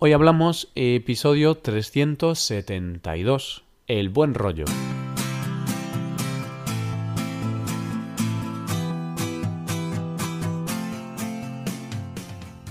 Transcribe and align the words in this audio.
Hoy 0.00 0.12
hablamos 0.12 0.70
episodio 0.76 1.56
372, 1.56 3.64
El 3.88 4.10
buen 4.10 4.32
rollo. 4.32 4.64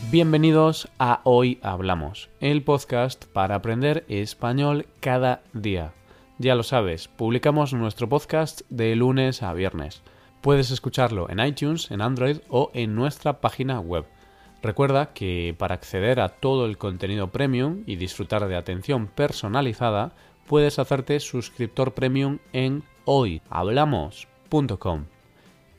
Bienvenidos 0.10 0.88
a 1.00 1.20
Hoy 1.26 1.60
Hablamos, 1.64 2.30
el 2.40 2.64
podcast 2.64 3.26
para 3.26 3.56
aprender 3.56 4.06
español 4.08 4.86
cada 5.02 5.42
día. 5.52 5.92
Ya 6.38 6.56
lo 6.56 6.64
sabes, 6.64 7.10
publicamos 7.10 7.74
nuestro 7.74 8.08
podcast 8.08 8.62
de 8.70 8.96
lunes 8.96 9.44
a 9.44 9.52
viernes. 9.52 10.02
Puedes 10.40 10.72
escucharlo 10.72 11.30
en 11.30 11.42
iTunes, 11.42 11.92
en 11.92 12.00
Android 12.00 12.38
o 12.48 12.72
en 12.74 12.96
nuestra 12.96 13.42
página 13.42 13.82
web. 13.82 14.06
Recuerda 14.62 15.14
que 15.14 15.56
para 15.58 15.76
acceder 15.76 16.20
a 16.20 16.30
todo 16.30 16.66
el 16.66 16.78
contenido 16.78 17.32
premium 17.32 17.84
y 17.86 17.96
disfrutar 17.96 18.48
de 18.48 18.56
atención 18.56 19.08
personalizada, 19.08 20.14
puedes 20.48 20.80
hacerte 20.80 21.20
suscriptor 21.20 21.94
premium 21.94 22.40
en 22.54 22.84
hoyhablamos.com. 23.06 25.06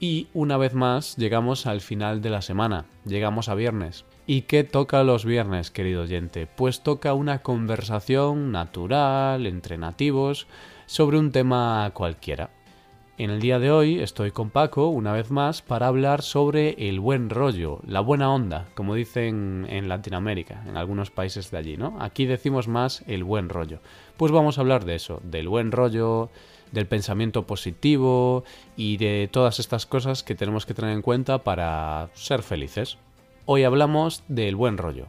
Y 0.00 0.28
una 0.32 0.56
vez 0.56 0.74
más 0.74 1.16
llegamos 1.16 1.66
al 1.66 1.80
final 1.80 2.22
de 2.22 2.30
la 2.30 2.40
semana, 2.40 2.84
llegamos 3.04 3.48
a 3.48 3.56
viernes. 3.56 4.04
¿Y 4.26 4.42
qué 4.42 4.62
toca 4.62 5.02
los 5.02 5.24
viernes, 5.24 5.72
querido 5.72 6.02
oyente? 6.02 6.46
Pues 6.46 6.82
toca 6.82 7.14
una 7.14 7.40
conversación 7.40 8.52
natural, 8.52 9.46
entre 9.46 9.76
nativos, 9.76 10.46
sobre 10.86 11.18
un 11.18 11.32
tema 11.32 11.90
cualquiera. 11.94 12.50
En 13.18 13.30
el 13.30 13.40
día 13.40 13.58
de 13.58 13.72
hoy 13.72 13.98
estoy 13.98 14.30
con 14.30 14.50
Paco, 14.50 14.86
una 14.86 15.10
vez 15.10 15.32
más, 15.32 15.60
para 15.60 15.88
hablar 15.88 16.22
sobre 16.22 16.88
el 16.88 17.00
buen 17.00 17.30
rollo, 17.30 17.80
la 17.84 17.98
buena 17.98 18.32
onda, 18.32 18.68
como 18.76 18.94
dicen 18.94 19.66
en 19.68 19.88
Latinoamérica, 19.88 20.62
en 20.68 20.76
algunos 20.76 21.10
países 21.10 21.50
de 21.50 21.58
allí, 21.58 21.76
¿no? 21.76 21.96
Aquí 21.98 22.26
decimos 22.26 22.68
más 22.68 23.02
el 23.08 23.24
buen 23.24 23.48
rollo. 23.48 23.80
Pues 24.16 24.30
vamos 24.30 24.56
a 24.56 24.60
hablar 24.60 24.84
de 24.84 24.94
eso, 24.94 25.20
del 25.24 25.48
buen 25.48 25.72
rollo, 25.72 26.30
del 26.70 26.86
pensamiento 26.86 27.44
positivo 27.44 28.44
y 28.76 28.98
de 28.98 29.28
todas 29.32 29.58
estas 29.58 29.84
cosas 29.84 30.22
que 30.22 30.36
tenemos 30.36 30.64
que 30.64 30.74
tener 30.74 30.92
en 30.92 31.02
cuenta 31.02 31.42
para 31.42 32.10
ser 32.14 32.44
felices. 32.44 32.98
Hoy 33.46 33.64
hablamos 33.64 34.22
del 34.28 34.54
buen 34.54 34.78
rollo. 34.78 35.06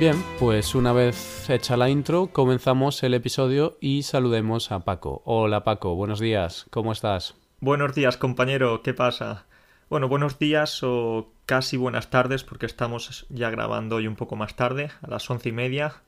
Bien, 0.00 0.16
pues 0.40 0.74
una 0.74 0.92
vez 0.92 1.48
hecha 1.48 1.76
la 1.76 1.88
intro, 1.88 2.26
comenzamos 2.26 3.00
el 3.04 3.14
episodio 3.14 3.78
y 3.80 4.02
saludemos 4.02 4.72
a 4.72 4.80
Paco. 4.80 5.22
Hola 5.24 5.62
Paco, 5.62 5.94
buenos 5.94 6.18
días, 6.18 6.66
¿cómo 6.70 6.90
estás? 6.90 7.36
Buenos 7.60 7.94
días, 7.94 8.16
compañero, 8.16 8.82
¿qué 8.82 8.92
pasa? 8.92 9.46
Bueno, 9.88 10.08
buenos 10.08 10.40
días 10.40 10.82
o 10.82 11.32
casi 11.46 11.76
buenas 11.76 12.10
tardes 12.10 12.42
porque 12.42 12.66
estamos 12.66 13.24
ya 13.28 13.50
grabando 13.50 13.96
hoy 13.96 14.08
un 14.08 14.16
poco 14.16 14.34
más 14.34 14.56
tarde, 14.56 14.90
a 15.00 15.08
las 15.08 15.30
once 15.30 15.50
y 15.50 15.52
media. 15.52 16.02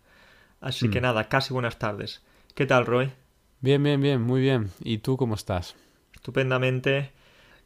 Así 0.60 0.90
que 0.90 1.00
nada, 1.00 1.28
casi 1.28 1.54
buenas 1.54 1.78
tardes. 1.78 2.24
¿Qué 2.56 2.66
tal, 2.66 2.86
Roy? 2.86 3.12
Bien, 3.60 3.80
bien, 3.82 4.00
bien, 4.00 4.20
muy 4.20 4.40
bien. 4.40 4.70
¿Y 4.80 4.98
tú 4.98 5.16
cómo 5.16 5.36
estás? 5.36 5.76
Estupendamente, 6.12 7.12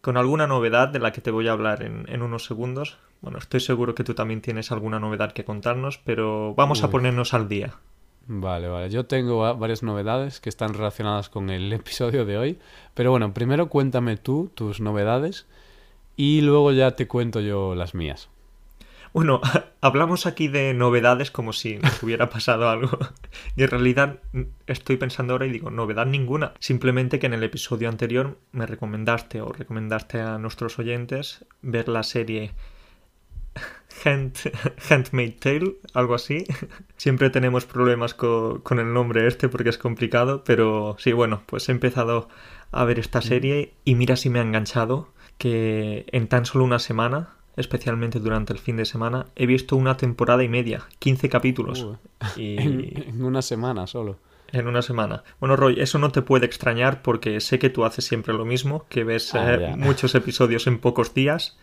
con 0.03 0.19
alguna 0.19 0.47
novedad 0.47 0.89
de 0.89 0.98
la 0.98 1.13
que 1.13 1.23
te 1.23 1.31
voy 1.31 1.48
a 1.48 1.53
hablar 1.53 1.83
en, 1.83 2.05
en 2.11 2.21
unos 2.21 2.45
segundos. 2.45 2.98
Bueno, 3.21 3.39
estoy 3.39 3.61
seguro 3.61 3.95
que 3.95 4.05
tú 4.05 4.15
también 4.15 4.41
tienes 4.41 4.73
alguna 4.73 4.99
novedad 4.99 5.33
que 5.33 5.45
contarnos, 5.45 5.99
pero 5.99 6.55
vamos 6.55 6.83
a 6.83 6.91
ponernos 6.91 7.35
al 7.35 7.49
día. 7.49 7.75
Vale, 8.27 8.69
vale. 8.69 8.91
Yo 8.91 9.07
tengo 9.07 9.57
varias 9.57 9.83
novedades 9.83 10.41
que 10.41 10.49
están 10.49 10.73
relacionadas 10.73 11.29
con 11.29 11.51
el 11.51 11.73
episodio 11.73 12.25
de 12.25 12.39
hoy. 12.39 12.59
Pero 12.95 13.11
bueno, 13.11 13.35
primero 13.35 13.69
cuéntame 13.69 14.17
tú 14.17 14.51
tus 14.55 14.81
novedades 14.81 15.47
y 16.17 16.41
luego 16.41 16.73
ya 16.73 16.93
te 16.93 17.09
cuento 17.09 17.41
yo 17.41 17.75
las 17.75 17.95
mías. 17.95 18.31
Bueno, 19.13 19.41
hablamos 19.81 20.27
aquí 20.27 20.48
de 20.48 20.73
novedades 20.75 21.31
como 21.31 21.53
si 21.53 21.79
nos 21.79 22.03
hubiera 22.03 22.30
pasado 22.30 22.69
algo. 22.69 22.98
Y 23.57 23.64
en 23.64 23.70
realidad 23.70 24.20
estoy 24.67 24.97
pensando 24.97 25.33
ahora 25.33 25.47
y 25.47 25.51
digo, 25.51 25.70
novedad 25.70 26.07
ninguna. 26.07 26.53
Simplemente 26.61 27.19
que 27.19 27.27
en 27.27 27.35
el 27.35 27.42
episodio 27.42 27.89
anterior 27.89 28.39
me 28.53 28.67
recomendaste 28.67 29.41
o 29.41 29.53
recomendaste 29.53 30.20
a 30.20 30.39
nuestros 30.39 30.79
oyentes 30.79 31.45
ver 31.63 31.89
la 31.89 32.03
serie 32.03 32.53
Hand, 34.05 34.34
Handmade 34.89 35.36
Tale, 35.40 35.77
algo 35.95 36.14
así. 36.14 36.45
Siempre 36.96 37.30
tenemos 37.30 37.67
problemas 37.67 38.14
con, 38.14 38.61
con, 38.61 38.78
el 38.78 38.92
nombre 38.92 39.27
este 39.27 39.48
porque 39.48 39.70
es 39.70 39.78
complicado, 39.78 40.45
pero 40.45 40.96
sí, 40.98 41.12
bueno, 41.12 41.42
pues 41.46 41.68
he 41.68 41.73
empezado 41.73 42.29
a 42.73 42.84
ver 42.84 42.98
esta 42.98 43.20
serie 43.20 43.74
y 43.84 43.95
mira 43.95 44.17
si 44.17 44.30
me 44.30 44.39
ha 44.39 44.42
enganchado 44.42 45.12
que 45.39 46.05
en 46.12 46.29
tan 46.29 46.45
solo 46.45 46.64
una 46.64 46.79
semana, 46.79 47.30
especialmente 47.56 48.20
durante 48.20 48.52
el 48.52 48.58
fin 48.58 48.77
de 48.77 48.84
semana, 48.84 49.27
he 49.36 49.46
visto 49.46 49.77
una 49.77 49.96
temporada 49.96 50.45
y 50.45 50.48
media, 50.48 50.86
15 50.98 51.29
capítulos. 51.29 51.83
Uh, 51.83 51.96
y... 52.36 52.58
en, 52.61 53.05
en 53.08 53.24
una 53.24 53.42
semana 53.42 53.86
solo. 53.86 54.18
En 54.52 54.67
una 54.67 54.83
semana. 54.83 55.23
Bueno, 55.39 55.56
Roy, 55.56 55.80
eso 55.80 55.98
no 55.98 56.11
te 56.11 56.23
puede 56.23 56.46
extrañar 56.46 57.02
porque 57.02 57.40
sé 57.40 57.58
que 57.58 57.70
tú 57.70 57.84
haces 57.84 58.05
siempre 58.05 58.34
lo 58.34 58.45
mismo, 58.45 58.84
que 58.89 59.05
ves 59.05 59.34
Ah, 59.34 59.55
eh, 59.55 59.77
muchos 59.77 60.14
episodios 60.14 60.67
en 60.67 60.79
pocos 60.79 61.14
días. 61.14 61.56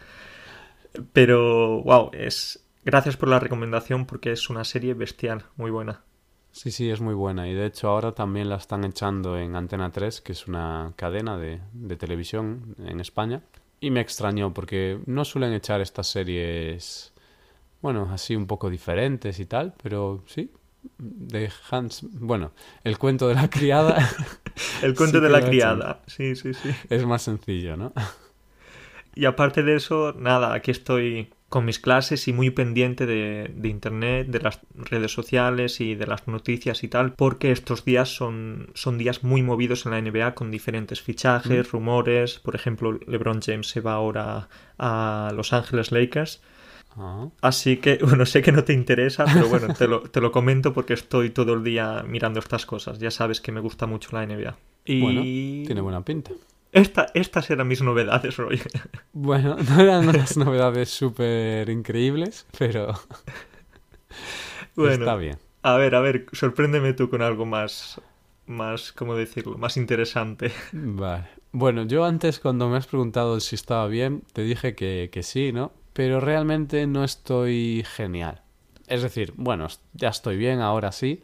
Pero, 1.14 1.82
wow, 1.84 2.12
es. 2.14 2.64
Gracias 2.84 3.18
por 3.18 3.28
la 3.28 3.40
recomendación 3.40 4.06
porque 4.06 4.32
es 4.32 4.50
una 4.50 4.64
serie 4.64 4.94
bestial, 4.94 5.46
muy 5.58 5.72
buena. 5.72 6.04
Sí, 6.52 6.72
sí, 6.72 6.90
es 6.90 7.02
muy 7.02 7.14
buena. 7.14 7.48
Y 7.48 7.54
de 7.54 7.66
hecho 7.66 7.90
ahora 7.90 8.14
también 8.14 8.50
la 8.50 8.56
están 8.56 8.84
echando 8.84 9.38
en 9.38 9.56
Antena 9.56 9.92
3, 9.92 10.22
que 10.22 10.32
es 10.32 10.48
una 10.48 10.94
cadena 10.96 11.38
de, 11.38 11.60
de 11.74 11.98
televisión 11.98 12.76
en 12.80 13.00
España. 13.00 13.44
Y 13.80 13.92
me 13.92 14.02
extrañó 14.02 14.54
porque 14.54 15.00
no 15.06 15.24
suelen 15.24 15.54
echar 15.54 15.82
estas 15.82 16.08
series, 16.08 17.14
bueno, 17.82 18.10
así 18.12 18.36
un 18.36 18.48
poco 18.48 18.70
diferentes 18.70 19.40
y 19.40 19.46
tal, 19.46 19.76
pero 19.82 20.24
sí, 20.26 20.52
de 20.98 21.52
Hans, 21.70 22.02
bueno, 22.12 22.52
el 22.84 22.98
cuento 22.98 23.28
de 23.28 23.36
la 23.36 23.50
criada 23.52 23.98
El 24.82 24.96
cuento 24.96 25.18
Sí 25.18 25.24
de 25.24 25.30
la 25.30 25.46
criada, 25.46 26.02
sí, 26.08 26.36
sí, 26.36 26.54
sí. 26.54 26.70
es 26.90 27.06
más 27.06 27.22
sencillo, 27.22 27.78
¿no? 27.78 27.94
Y 29.18 29.26
aparte 29.26 29.64
de 29.64 29.76
eso, 29.76 30.14
nada, 30.14 30.54
aquí 30.54 30.70
estoy 30.70 31.30
con 31.50 31.66
mis 31.66 31.80
clases 31.80 32.28
y 32.28 32.34
muy 32.34 32.52
pendiente 32.52 33.08
de, 33.08 33.52
de 33.56 33.68
internet, 33.68 34.28
de 34.28 34.40
las 34.40 34.60
redes 34.76 35.12
sociales 35.12 35.82
y 35.82 35.96
de 35.96 36.06
las 36.06 36.28
noticias 36.28 36.84
y 36.84 36.88
tal, 36.88 37.14
porque 37.14 37.52
estos 37.52 37.84
días 37.84 38.10
son, 38.10 38.70
son 38.76 39.00
días 39.00 39.24
muy 39.24 39.42
movidos 39.42 39.88
en 39.88 39.94
la 39.94 40.02
NBA 40.02 40.36
con 40.36 40.52
diferentes 40.52 41.02
fichajes, 41.02 41.72
rumores. 41.72 42.38
Por 42.38 42.54
ejemplo, 42.54 43.00
LeBron 43.08 43.42
James 43.42 43.68
se 43.68 43.82
va 43.82 43.94
ahora 43.94 44.50
a 44.78 45.32
Los 45.34 45.52
Ángeles 45.52 45.92
Lakers. 45.92 46.44
Ah, 46.96 47.30
Así 47.42 47.78
que, 47.78 47.98
bueno, 48.04 48.28
sé 48.28 48.44
que 48.44 48.52
no 48.52 48.66
te 48.66 48.74
interesa, 48.74 49.26
pero 49.26 49.48
bueno, 49.50 49.74
te 49.74 49.88
lo, 49.88 50.02
te 50.02 50.22
lo 50.22 50.32
comento 50.32 50.74
porque 50.74 50.94
estoy 50.94 51.32
todo 51.32 51.56
el 51.56 51.64
día 51.64 52.04
mirando 52.08 52.40
estas 52.40 52.68
cosas. 52.68 53.00
Ya 53.00 53.10
sabes 53.10 53.42
que 53.42 53.52
me 53.52 53.62
gusta 53.62 53.88
mucho 53.88 54.10
la 54.12 54.28
NBA. 54.28 54.56
Y 54.86 55.02
Bueno, 55.02 55.22
tiene 55.66 55.82
buena 55.82 56.06
pinta. 56.06 56.32
Esta, 56.72 57.08
estas 57.14 57.50
eran 57.50 57.68
mis 57.68 57.82
novedades, 57.82 58.38
Roy. 58.38 58.62
Bueno, 59.14 59.56
no 59.58 59.82
eran 59.82 60.08
unas 60.08 60.38
novedades 60.38 60.90
súper 60.90 61.70
increíbles, 61.70 62.46
pero 62.58 62.94
Bueno, 64.76 64.94
está 64.94 65.16
bien. 65.16 65.38
A 65.64 65.76
ver, 65.76 65.96
a 65.96 66.02
ver, 66.02 66.28
sorpréndeme 66.34 66.94
tú 66.94 67.10
con 67.10 67.22
algo 67.22 67.46
más, 67.46 68.00
más, 68.46 68.92
¿cómo 68.92 69.16
decirlo? 69.16 69.58
Más 69.58 69.76
interesante. 69.76 70.52
Vale. 70.72 71.28
Bueno, 71.52 71.84
yo 71.84 72.06
antes 72.06 72.40
cuando 72.40 72.70
me 72.70 72.78
has 72.78 72.88
preguntado 72.88 73.40
si 73.40 73.56
estaba 73.56 73.88
bien, 73.88 74.22
te 74.34 74.44
dije 74.44 74.76
que, 74.76 75.10
que 75.12 75.24
sí, 75.24 75.52
¿no? 75.52 75.72
Pero 75.94 76.20
realmente 76.20 76.86
no 76.86 77.04
estoy 77.04 77.84
genial. 77.96 78.44
Es 78.88 79.02
decir, 79.02 79.34
bueno, 79.36 79.68
ya 79.94 80.10
estoy 80.10 80.38
bien, 80.38 80.60
ahora 80.62 80.92
sí, 80.92 81.24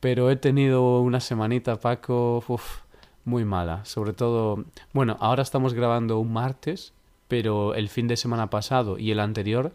pero 0.00 0.30
he 0.30 0.36
tenido 0.36 1.00
una 1.00 1.20
semanita, 1.20 1.78
Paco, 1.78 2.42
uf, 2.48 2.80
muy 3.26 3.44
mala. 3.44 3.84
Sobre 3.84 4.14
todo, 4.14 4.64
bueno, 4.94 5.18
ahora 5.20 5.42
estamos 5.42 5.74
grabando 5.74 6.18
un 6.18 6.32
martes, 6.32 6.94
pero 7.28 7.74
el 7.74 7.90
fin 7.90 8.08
de 8.08 8.16
semana 8.16 8.48
pasado 8.48 8.96
y 8.98 9.10
el 9.10 9.20
anterior 9.20 9.74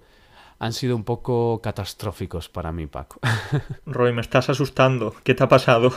han 0.58 0.74
sido 0.74 0.96
un 0.96 1.04
poco 1.04 1.60
catastróficos 1.62 2.50
para 2.50 2.72
mí, 2.72 2.88
Paco. 2.88 3.20
Roy, 3.86 4.14
me 4.14 4.22
estás 4.22 4.50
asustando. 4.50 5.14
¿Qué 5.24 5.36
te 5.36 5.44
ha 5.44 5.48
pasado? 5.48 5.92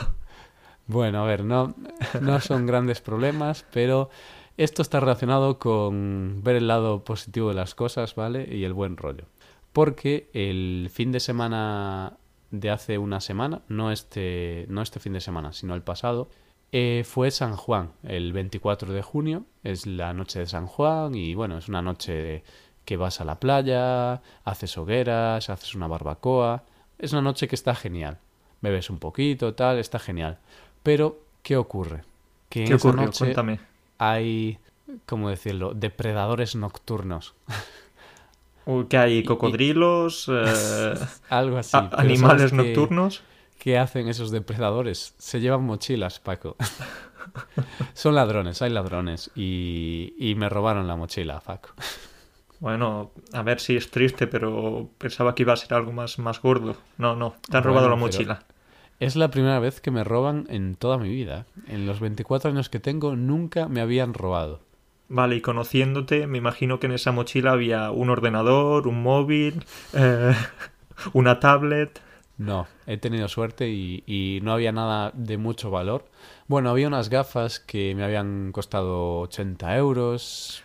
Bueno, 0.86 1.22
a 1.22 1.26
ver, 1.26 1.44
no, 1.44 1.74
no 2.20 2.40
son 2.40 2.66
grandes 2.66 3.00
problemas, 3.00 3.64
pero 3.72 4.10
esto 4.56 4.82
está 4.82 5.00
relacionado 5.00 5.58
con 5.58 6.40
ver 6.42 6.56
el 6.56 6.66
lado 6.66 7.04
positivo 7.04 7.48
de 7.48 7.54
las 7.54 7.74
cosas, 7.74 8.14
¿vale? 8.14 8.48
Y 8.54 8.64
el 8.64 8.72
buen 8.72 8.96
rollo. 8.96 9.24
Porque 9.72 10.28
el 10.32 10.90
fin 10.92 11.12
de 11.12 11.20
semana 11.20 12.14
de 12.50 12.70
hace 12.70 12.98
una 12.98 13.20
semana, 13.20 13.62
no 13.68 13.92
este, 13.92 14.66
no 14.68 14.82
este 14.82 15.00
fin 15.00 15.12
de 15.12 15.20
semana, 15.20 15.52
sino 15.52 15.74
el 15.74 15.82
pasado, 15.82 16.28
eh, 16.76 17.04
fue 17.04 17.30
San 17.30 17.54
Juan, 17.54 17.92
el 18.02 18.32
24 18.32 18.92
de 18.92 19.00
junio, 19.02 19.44
es 19.62 19.86
la 19.86 20.12
noche 20.12 20.40
de 20.40 20.46
San 20.46 20.66
Juan 20.66 21.14
y 21.14 21.34
bueno, 21.36 21.56
es 21.56 21.68
una 21.68 21.82
noche 21.82 22.42
que 22.84 22.96
vas 22.96 23.20
a 23.20 23.24
la 23.24 23.38
playa, 23.38 24.20
haces 24.44 24.76
hogueras, 24.76 25.50
haces 25.50 25.74
una 25.76 25.86
barbacoa, 25.86 26.64
es 26.98 27.12
una 27.12 27.22
noche 27.22 27.46
que 27.46 27.54
está 27.54 27.76
genial. 27.76 28.18
Bebes 28.60 28.90
un 28.90 28.98
poquito, 28.98 29.54
tal, 29.54 29.78
está 29.78 29.98
genial. 30.00 30.38
Pero, 30.82 31.20
¿qué 31.44 31.56
ocurre? 31.56 32.02
Que 32.48 32.62
en 32.62 32.66
¿Qué 32.66 32.74
esa 32.74 32.92
noche 32.92 33.18
Cuéntame. 33.18 33.60
hay 33.98 34.58
¿cómo 35.06 35.30
decirlo? 35.30 35.74
Depredadores 35.74 36.56
nocturnos. 36.56 37.34
Uy, 38.66 38.86
¿Qué 38.88 38.96
hay? 38.98 39.22
¿Cocodrilos? 39.24 40.26
eh, 40.28 40.94
Algo 41.30 41.58
así. 41.58 41.76
a- 41.76 41.90
¿Animales 41.92 42.50
¿sabes 42.50 42.50
qué- 42.50 42.56
nocturnos? 42.56 43.22
¿Qué 43.64 43.78
hacen 43.78 44.08
esos 44.08 44.30
depredadores? 44.30 45.14
Se 45.16 45.40
llevan 45.40 45.64
mochilas, 45.64 46.20
Paco. 46.20 46.54
Son 47.94 48.14
ladrones, 48.14 48.60
hay 48.60 48.68
ladrones. 48.68 49.30
Y, 49.34 50.12
y 50.18 50.34
me 50.34 50.50
robaron 50.50 50.86
la 50.86 50.96
mochila, 50.96 51.40
Paco. 51.40 51.70
Bueno, 52.60 53.10
a 53.32 53.42
ver 53.42 53.60
si 53.60 53.74
es 53.74 53.90
triste, 53.90 54.26
pero 54.26 54.90
pensaba 54.98 55.34
que 55.34 55.44
iba 55.44 55.54
a 55.54 55.56
ser 55.56 55.72
algo 55.72 55.92
más, 55.92 56.18
más 56.18 56.42
gordo. 56.42 56.76
No, 56.98 57.16
no, 57.16 57.36
te 57.50 57.56
han 57.56 57.62
Bueno, 57.62 57.70
robado 57.70 57.88
la 57.88 57.96
mochila. 57.96 58.44
Es 59.00 59.16
la 59.16 59.30
primera 59.30 59.58
vez 59.60 59.80
que 59.80 59.90
me 59.90 60.04
roban 60.04 60.46
en 60.50 60.74
toda 60.76 60.98
mi 60.98 61.08
vida. 61.08 61.46
En 61.66 61.86
los 61.86 62.00
24 62.00 62.50
años 62.50 62.68
que 62.68 62.80
tengo 62.80 63.16
nunca 63.16 63.66
me 63.66 63.80
habían 63.80 64.12
robado. 64.12 64.60
Vale, 65.08 65.36
y 65.36 65.40
conociéndote, 65.40 66.26
me 66.26 66.38
imagino 66.38 66.80
que 66.80 66.86
en 66.86 66.92
esa 66.92 67.12
mochila 67.12 67.52
había 67.52 67.90
un 67.90 68.10
ordenador, 68.10 68.86
un 68.88 69.02
móvil, 69.02 69.64
eh, 69.94 70.34
una 71.14 71.40
tablet. 71.40 72.00
No, 72.36 72.66
he 72.86 72.96
tenido 72.96 73.28
suerte 73.28 73.68
y, 73.68 74.02
y 74.06 74.40
no 74.42 74.52
había 74.52 74.72
nada 74.72 75.12
de 75.14 75.38
mucho 75.38 75.70
valor. 75.70 76.06
Bueno, 76.48 76.70
había 76.70 76.88
unas 76.88 77.08
gafas 77.08 77.60
que 77.60 77.94
me 77.94 78.04
habían 78.04 78.50
costado 78.50 79.20
80 79.20 79.76
euros, 79.76 80.64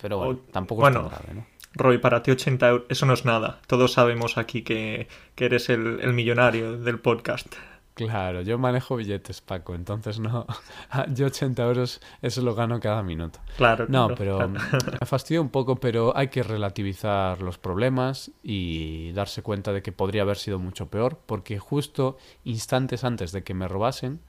pero 0.00 0.18
bueno, 0.18 0.40
tampoco 0.52 0.82
bueno. 0.82 1.06
es 1.06 1.10
tan 1.10 1.18
grave, 1.18 1.34
¿no? 1.34 1.46
Roy, 1.72 1.98
para 1.98 2.22
ti 2.22 2.30
80 2.30 2.68
euros, 2.68 2.86
eso 2.88 3.06
no 3.06 3.12
es 3.12 3.24
nada. 3.24 3.60
Todos 3.66 3.92
sabemos 3.92 4.38
aquí 4.38 4.62
que, 4.62 5.08
que 5.34 5.44
eres 5.44 5.68
el, 5.68 6.00
el 6.00 6.12
millonario 6.12 6.78
del 6.78 6.98
podcast. 6.98 7.54
Claro, 7.96 8.42
yo 8.42 8.58
manejo 8.58 8.96
billetes, 8.96 9.40
Paco, 9.40 9.74
entonces 9.74 10.20
no. 10.20 10.46
Yo 11.14 11.28
80 11.28 11.64
euros, 11.64 12.02
eso 12.20 12.42
lo 12.42 12.54
gano 12.54 12.78
cada 12.78 13.02
minuto. 13.02 13.38
Claro. 13.56 13.86
No, 13.88 14.08
claro. 14.08 14.14
pero 14.18 14.48
me 15.00 15.06
fastidia 15.06 15.40
un 15.40 15.48
poco, 15.48 15.76
pero 15.76 16.14
hay 16.14 16.28
que 16.28 16.42
relativizar 16.42 17.40
los 17.40 17.56
problemas 17.56 18.30
y 18.42 19.12
darse 19.12 19.40
cuenta 19.40 19.72
de 19.72 19.80
que 19.80 19.92
podría 19.92 20.22
haber 20.22 20.36
sido 20.36 20.58
mucho 20.58 20.90
peor, 20.90 21.18
porque 21.24 21.58
justo 21.58 22.18
instantes 22.44 23.02
antes 23.02 23.32
de 23.32 23.42
que 23.42 23.54
me 23.54 23.66
robasen, 23.66 24.20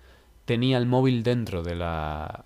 tenía 0.45 0.77
el 0.77 0.85
móvil 0.85 1.21
dentro 1.21 1.61
de 1.61 1.75
la 1.75 2.45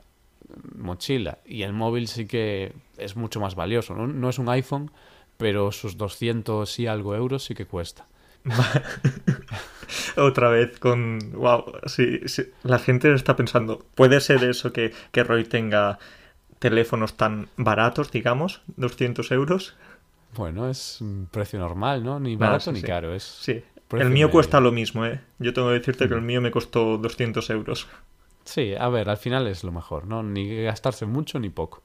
mochila 0.76 1.38
y 1.46 1.62
el 1.62 1.72
móvil 1.72 2.08
sí 2.08 2.26
que 2.26 2.74
es 2.98 3.16
mucho 3.16 3.40
más 3.40 3.54
valioso, 3.54 3.94
¿no? 3.94 4.08
No 4.08 4.28
es 4.28 4.40
un 4.40 4.50
iPhone, 4.50 4.90
pero 5.38 5.72
sus 5.72 5.98
200 5.98 6.80
y 6.80 6.88
algo 6.88 7.16
euros 7.16 7.44
sí 7.44 7.54
que 7.54 7.68
cuesta. 7.68 8.08
Otra 10.18 10.50
vez 10.50 10.80
con... 10.80 11.20
Wow, 11.34 11.66
sí, 11.86 12.22
sí. 12.26 12.44
La 12.64 12.80
gente 12.80 13.14
está 13.14 13.36
pensando, 13.36 13.86
¿puede 13.96 14.20
ser 14.22 14.44
eso 14.44 14.72
que, 14.72 14.94
que 15.12 15.24
Roy 15.24 15.44
tenga 15.44 16.00
teléfonos 16.60 17.16
tan 17.18 17.50
baratos, 17.58 18.12
digamos? 18.12 18.62
200 18.78 19.32
euros. 19.32 19.76
Bueno, 20.36 20.70
es 20.70 21.02
un 21.02 21.28
precio 21.30 21.60
normal, 21.60 22.04
¿no? 22.04 22.20
Ni 22.20 22.36
Ah, 22.36 22.38
barato 22.38 22.72
sí, 22.72 22.72
ni 22.72 22.82
caro, 22.82 23.14
es... 23.14 23.24
Sí. 23.24 23.64
El 23.92 24.06
mío 24.10 24.28
medio. 24.28 24.32
cuesta 24.32 24.62
lo 24.62 24.72
mismo, 24.72 25.06
¿eh? 25.06 25.20
Yo 25.40 25.54
tengo 25.54 25.68
que 25.68 25.74
decirte 25.74 26.08
que 26.08 26.14
el 26.14 26.22
mío 26.22 26.40
me 26.40 26.52
costó 26.52 26.98
200 26.98 27.50
euros. 27.50 27.88
Sí, 28.46 28.74
a 28.80 28.88
ver, 28.88 29.10
al 29.10 29.18
final 29.18 29.48
es 29.48 29.66
lo 29.66 29.74
mejor, 29.74 30.08
¿no? 30.08 30.24
Ni 30.24 30.64
gastarse 30.64 31.06
mucho 31.06 31.40
ni 31.40 31.50
poco. 31.50 31.84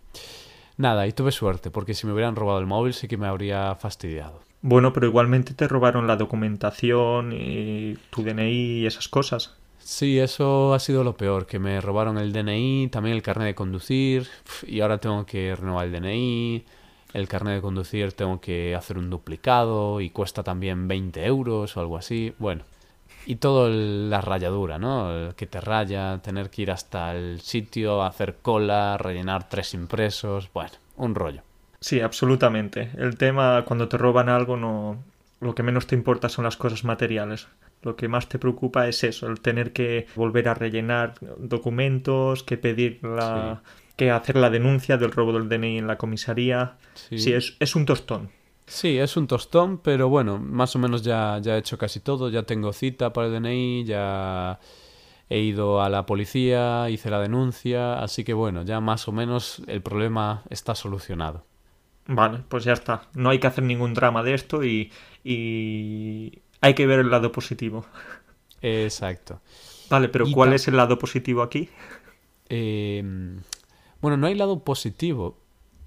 Nada, 0.77 1.07
y 1.09 1.13
tuve 1.13 1.33
suerte, 1.33 1.73
porque 1.73 1.95
si 1.95 2.07
me 2.07 2.13
hubieran 2.13 2.37
robado 2.37 2.61
el 2.61 2.67
móvil 2.67 2.95
sí 2.95 3.09
que 3.09 3.17
me 3.17 3.27
habría 3.27 3.75
fastidiado. 3.75 4.41
Bueno, 4.69 4.93
pero 4.93 5.07
igualmente 5.07 5.55
te 5.55 5.69
robaron 5.69 6.09
la 6.09 6.17
documentación 6.17 7.33
y 7.33 7.95
tu 8.11 8.25
DNI 8.25 8.81
y 8.81 8.87
esas 8.87 9.07
cosas. 9.09 9.55
Sí, 9.79 10.19
eso 10.19 10.75
ha 10.75 10.81
sido 10.81 11.05
lo 11.05 11.17
peor, 11.17 11.47
que 11.47 11.61
me 11.61 11.81
robaron 11.81 12.19
el 12.19 12.33
DNI, 12.33 12.89
también 12.89 13.15
el 13.15 13.23
carnet 13.23 13.47
de 13.47 13.55
conducir, 13.55 14.27
y 14.67 14.81
ahora 14.81 14.99
tengo 14.99 15.25
que 15.25 15.55
renovar 15.55 15.87
el 15.87 15.93
DNI, 15.93 16.65
el 17.15 17.29
carnet 17.29 17.55
de 17.55 17.61
conducir 17.63 18.13
tengo 18.15 18.41
que 18.41 18.75
hacer 18.75 18.99
un 18.99 19.09
duplicado 19.09 20.01
y 20.01 20.11
cuesta 20.11 20.43
también 20.43 20.89
20 20.89 21.25
euros 21.25 21.77
o 21.77 21.81
algo 21.81 21.97
así. 21.97 22.35
Bueno, 22.41 22.65
y 23.25 23.37
todo 23.37 23.69
el- 23.69 24.11
la 24.11 24.21
rayadura, 24.21 24.79
¿no? 24.79 25.13
El 25.29 25.35
que 25.37 25.47
te 25.47 25.61
raya, 25.61 26.19
tener 26.23 26.51
que 26.51 26.63
ir 26.63 26.73
hasta 26.73 27.15
el 27.15 27.41
sitio, 27.41 28.03
hacer 28.03 28.39
cola, 28.43 28.99
rellenar 28.99 29.49
tres 29.49 29.75
impresos, 29.75 30.51
bueno, 30.53 30.73
un 30.97 31.15
rollo. 31.15 31.43
Sí, 31.87 32.01
absolutamente. 32.01 32.91
El 32.99 33.17
tema 33.17 33.65
cuando 33.65 33.87
te 33.87 33.97
roban 33.97 34.29
algo 34.29 34.57
no 34.57 35.05
lo 35.39 35.55
que 35.55 35.63
menos 35.63 35.87
te 35.87 35.95
importa 35.95 36.29
son 36.29 36.45
las 36.45 36.57
cosas 36.57 36.83
materiales. 36.83 37.47
Lo 37.83 37.95
que 37.95 38.09
más 38.09 38.29
te 38.29 38.41
preocupa 38.41 38.89
es 38.89 39.05
eso, 39.05 39.29
el 39.29 39.39
tener 39.39 39.73
que 39.73 40.09
volver 40.17 40.49
a 40.49 40.55
rellenar 40.55 41.15
documentos, 41.39 42.43
que 42.43 42.57
pedir 42.57 42.99
la 43.05 43.63
que 43.95 44.11
hacer 44.11 44.35
la 44.35 44.51
denuncia 44.51 44.97
del 44.97 45.13
robo 45.13 45.33
del 45.35 45.49
DNI 45.49 45.79
en 45.79 45.87
la 45.87 45.97
comisaría. 45.97 46.75
Sí. 46.95 47.21
Sí, 47.21 47.33
es, 47.33 47.57
es 47.61 47.77
un 47.77 47.87
tostón. 47.87 48.31
Sí, 48.67 48.99
es 48.99 49.17
un 49.17 49.29
tostón, 49.29 49.79
pero 49.79 50.09
bueno, 50.09 50.39
más 50.41 50.75
o 50.75 50.81
menos 50.81 51.03
ya, 51.03 51.39
ya 51.41 51.55
he 51.55 51.59
hecho 51.61 51.79
casi 51.79 52.01
todo, 52.01 52.31
ya 52.31 52.43
tengo 52.43 52.73
cita 52.73 53.13
para 53.13 53.29
el 53.29 53.35
DNI, 53.35 53.85
ya 53.85 54.59
he 55.31 55.39
ido 55.39 55.81
a 55.81 55.89
la 55.89 56.05
policía, 56.05 56.91
hice 56.91 57.11
la 57.11 57.21
denuncia, 57.21 58.01
así 58.01 58.25
que 58.25 58.35
bueno, 58.35 58.65
ya 58.65 58.81
más 58.81 59.07
o 59.07 59.13
menos 59.13 59.63
el 59.69 59.83
problema 59.83 60.43
está 60.51 60.75
solucionado. 60.75 61.45
Vale, 62.09 62.43
pues 62.49 62.65
ya 62.65 62.73
está. 62.73 63.09
No 63.15 63.31
hay 63.31 63.39
que 63.41 63.47
hacer 63.47 63.65
ningún 63.65 63.95
drama 63.95 64.23
de 64.23 64.35
esto 64.35 64.65
y, 64.65 64.93
y 65.25 66.41
hay 66.61 66.75
que 66.75 66.87
ver 66.87 67.01
el 67.01 67.11
lado 67.11 67.33
positivo. 67.33 67.85
Exacto. 68.63 69.41
Vale, 69.91 70.09
pero 70.09 70.27
Y 70.27 70.33
¿cuál 70.33 70.53
es 70.53 70.69
el 70.69 70.77
lado 70.77 70.99
positivo 70.99 71.43
aquí? 71.43 71.69
Eh, 72.49 73.03
bueno, 74.01 74.17
no 74.17 74.27
hay 74.27 74.35
lado 74.35 74.63
positivo, 74.65 75.39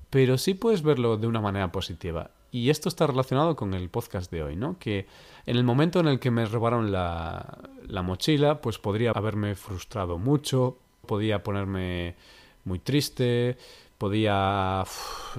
pero 0.09 0.37
sí 0.37 0.53
puedes 0.53 0.81
verlo 0.81 1.17
de 1.17 1.27
una 1.27 1.41
manera 1.41 1.71
positiva. 1.71 2.31
Y 2.51 2.69
esto 2.69 2.89
está 2.89 3.05
relacionado 3.07 3.55
con 3.55 3.73
el 3.73 3.89
podcast 3.89 4.31
de 4.31 4.43
hoy, 4.43 4.55
¿no? 4.55 4.79
Que 4.79 5.05
en 5.45 5.55
el 5.55 5.63
momento 5.63 5.99
en 5.99 6.07
el 6.07 6.19
que 6.19 6.31
me 6.31 6.45
robaron 6.45 6.91
la, 6.91 7.59
la 7.87 8.01
mochila, 8.01 8.59
pues 8.61 8.79
podría 8.79 9.11
haberme 9.11 9.55
frustrado 9.55 10.17
mucho, 10.17 10.79
podía 11.05 11.43
ponerme 11.43 12.15
muy 12.63 12.79
triste, 12.79 13.57
podía 13.99 14.83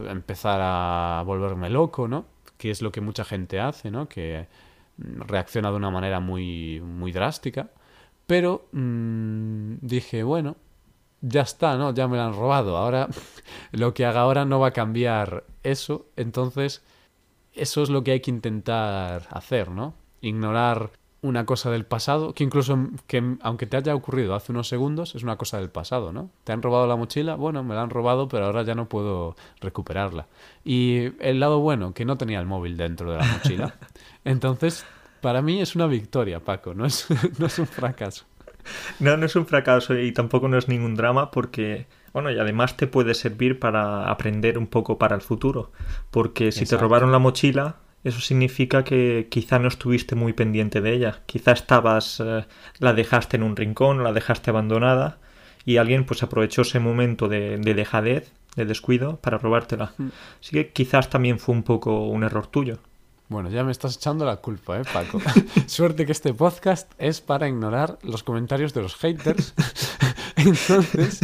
empezar 0.09 0.61
a 0.63 1.25
volverme 1.27 1.71
loco, 1.71 2.07
¿no? 2.07 2.27
Que 2.59 2.71
es 2.71 2.83
lo 2.83 2.93
que 2.93 3.01
mucha 3.01 3.25
gente 3.25 3.59
hace, 3.59 3.91
¿no? 3.91 4.09
Que 4.09 4.47
mm, 4.99 5.23
reacciona 5.23 5.71
de 5.71 5.77
una 5.77 5.91
manera 5.91 6.21
muy, 6.21 6.81
muy 6.81 7.11
drástica. 7.11 7.71
Pero 8.27 8.69
mm, 8.73 9.77
dije, 9.81 10.23
bueno, 10.23 10.57
ya 11.23 11.43
está, 11.43 11.77
¿no? 11.77 11.95
Ya 11.95 12.07
me 12.07 12.17
la 12.19 12.27
han 12.27 12.35
robado. 12.35 12.77
Ahora, 12.77 13.09
lo 13.73 13.95
que 13.95 14.07
haga 14.07 14.21
ahora 14.21 14.45
no 14.45 14.61
va 14.61 14.69
a 14.69 14.73
cambiar 14.73 15.45
eso. 15.63 16.07
Entonces, 16.17 16.85
eso 17.55 17.83
es 17.83 17.91
lo 17.91 18.05
que 18.05 18.13
hay 18.13 18.21
que 18.21 18.31
intentar 18.31 19.27
hacer, 19.31 19.71
¿no? 19.71 19.95
Ignorar 20.21 20.91
una 21.23 21.45
cosa 21.45 21.71
del 21.71 21.85
pasado, 21.85 22.33
que 22.35 22.45
incluso, 22.45 22.79
que 23.07 23.37
aunque 23.43 23.67
te 23.67 23.77
haya 23.77 23.95
ocurrido 23.95 24.35
hace 24.35 24.53
unos 24.53 24.69
segundos, 24.69 25.15
es 25.15 25.23
una 25.23 25.37
cosa 25.37 25.59
del 25.59 25.69
pasado, 25.69 26.13
¿no? 26.13 26.31
¿Te 26.45 26.53
han 26.53 26.63
robado 26.63 26.87
la 26.87 26.97
mochila? 26.97 27.35
Bueno, 27.35 27.63
me 27.63 27.75
la 27.75 27.83
han 27.83 27.91
robado, 27.91 28.29
pero 28.29 28.47
ahora 28.47 28.63
ya 28.63 28.75
no 28.75 28.89
puedo 28.89 29.37
recuperarla. 29.61 30.27
Y 30.65 31.13
el 31.21 31.41
lado 31.41 31.61
bueno, 31.61 31.93
que 31.93 32.05
no 32.05 32.17
tenía 32.17 32.41
el 32.41 32.47
móvil 32.47 32.77
dentro 32.77 33.13
de 33.13 33.19
la 33.19 33.25
mochila. 33.25 33.75
Entonces, 34.25 34.87
para 35.21 35.43
mí 35.43 35.61
es 35.61 35.75
una 35.75 35.87
victoria, 35.87 36.41
Paco, 36.41 36.73
no 36.73 36.87
es, 36.87 37.07
no 37.39 37.47
es 37.47 37.59
un 37.59 37.67
fracaso. 37.67 38.25
No, 38.99 39.17
no 39.17 39.27
es 39.27 39.37
un 39.37 39.47
fracaso 39.47 39.99
y 39.99 40.13
tampoco 40.13 40.49
no 40.49 40.57
es 40.57 40.69
ningún 40.69 40.95
drama 40.95 41.31
porque, 41.31 41.87
bueno, 42.13 42.31
y 42.31 42.39
además 42.39 42.77
te 42.77 42.87
puede 42.87 43.15
servir 43.15 43.59
para 43.59 44.11
aprender 44.11 44.59
un 44.59 44.67
poco 44.67 44.99
para 44.99 45.15
el 45.15 45.23
futuro. 45.23 45.73
Porque 46.11 46.53
si 46.53 46.65
te 46.67 46.77
robaron 46.77 47.13
la 47.13 47.19
mochila, 47.19 47.77
eso 48.03 48.21
significa 48.21 48.85
que 48.85 49.29
quizá 49.31 49.59
no 49.59 49.69
estuviste 49.69 50.15
muy 50.15 50.33
pendiente 50.33 50.81
de 50.81 50.95
ella. 50.95 51.23
Quizá 51.27 51.53
estabas, 51.53 52.21
eh, 52.21 52.47
la 52.79 52.93
dejaste 52.93 53.37
en 53.37 53.43
un 53.43 53.57
rincón, 53.57 54.03
la 54.03 54.13
dejaste 54.13 54.51
abandonada 54.51 55.19
y 55.65 55.77
alguien 55.77 56.05
pues 56.05 56.23
aprovechó 56.23 56.63
ese 56.63 56.81
momento 56.81 57.29
de, 57.29 57.59
de 57.59 57.75
dejadez, 57.75 58.33
de 58.57 58.65
descuido, 58.65 59.17
para 59.17 59.39
robártela. 59.39 59.93
Mm. 59.99 60.09
Así 60.41 60.51
que 60.53 60.71
quizás 60.71 61.11
también 61.11 61.39
fue 61.39 61.55
un 61.55 61.63
poco 61.63 62.07
un 62.07 62.25
error 62.25 62.47
tuyo. 62.47 62.79
Bueno, 63.31 63.49
ya 63.49 63.63
me 63.63 63.71
estás 63.71 63.95
echando 63.95 64.25
la 64.25 64.39
culpa, 64.39 64.81
¿eh, 64.81 64.83
Paco? 64.93 65.21
Suerte 65.67 66.05
que 66.05 66.11
este 66.11 66.35
podcast 66.35 66.91
es 66.99 67.21
para 67.21 67.49
ignorar 67.49 67.97
los 68.03 68.25
comentarios 68.25 68.75
de 68.75 68.83
los 68.83 68.97
haters. 68.97 69.55
Entonces, 70.37 71.21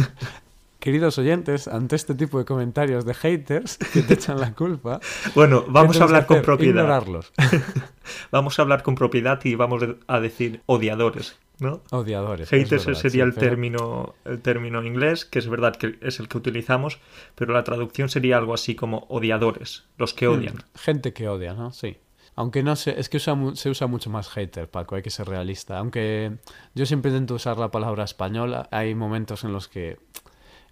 queridos 0.87 1.17
oyentes, 1.17 1.67
ante 1.67 1.97
este 1.97 2.15
tipo 2.15 2.39
de 2.39 2.45
comentarios 2.45 3.03
de 3.03 3.13
haters 3.13 3.77
que 3.91 4.03
te 4.03 4.13
echan 4.13 4.39
la 4.39 4.53
culpa, 4.53 5.01
Bueno, 5.35 5.65
¿qué 5.65 5.71
vamos 5.71 5.99
a 5.99 6.05
hablar 6.05 6.25
con 6.25 6.41
propiedad. 6.41 6.75
Ignorarlos. 6.83 7.33
Vamos 8.31 8.57
a 8.57 8.61
hablar 8.61 8.83
con 8.83 8.95
propiedad 8.95 9.37
y 9.43 9.55
vamos 9.55 9.83
a 10.07 10.19
decir 10.21 10.61
odiadores, 10.65 11.37
¿no? 11.59 11.81
Odiadores. 11.91 12.53
es 12.53 12.57
Haters 12.63 12.85
verdad, 12.85 13.01
sería 13.01 13.23
sí, 13.25 13.27
el 13.27 13.33
pero- 13.33 13.47
término 13.49 14.15
el 14.23 14.39
término 14.39 14.81
inglés, 14.81 15.25
que 15.25 15.39
es 15.39 15.49
verdad 15.49 15.75
que 15.75 15.97
es 16.01 16.21
el 16.21 16.29
que 16.29 16.37
utilizamos, 16.37 16.99
pero 17.35 17.51
la 17.53 17.65
traducción 17.65 18.07
sería 18.07 18.37
algo 18.37 18.53
así 18.53 18.75
como 18.75 18.99
odiadores, 19.09 19.83
los 19.97 20.13
que 20.13 20.29
odian. 20.29 20.55
Hmm, 20.55 20.77
Gente 20.79 21.11
que 21.11 21.27
odia, 21.27 21.53
¿no? 21.53 21.73
Sí. 21.73 21.97
Aunque 22.35 22.63
no 22.63 22.77
sé, 22.77 22.97
es 22.97 23.09
que 23.09 23.17
usa 23.17 23.35
se 23.55 23.69
usa 23.69 23.87
mucho 23.87 24.09
más 24.09 24.29
hater, 24.29 24.69
Paco, 24.69 24.95
hay 24.95 25.01
que 25.01 25.09
ser 25.09 25.27
realista. 25.27 25.79
Aunque 25.79 26.37
yo 26.75 26.85
siempre 26.85 27.11
intento 27.11 27.33
usar 27.35 27.57
la 27.57 27.71
palabra 27.71 28.05
española, 28.05 28.69
hay 28.71 28.95
momentos 28.95 29.43
en 29.43 29.51
los 29.51 29.67
que 29.67 29.97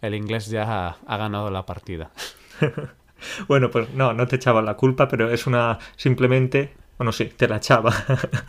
el 0.02 0.16
inglés 0.16 0.48
ya 0.48 0.64
ha, 0.64 0.98
ha 1.06 1.18
ganado 1.18 1.50
la 1.52 1.66
partida. 1.66 2.12
bueno, 3.48 3.70
pues 3.70 3.94
no, 3.94 4.14
no 4.14 4.28
te 4.28 4.36
echaba 4.36 4.62
la 4.62 4.76
culpa, 4.76 5.08
pero 5.08 5.32
es 5.32 5.48
una 5.48 5.80
simplemente 5.96 6.74
bueno, 6.98 7.12
sí, 7.12 7.26
te 7.26 7.48
la 7.48 7.58
echaba. 7.58 7.94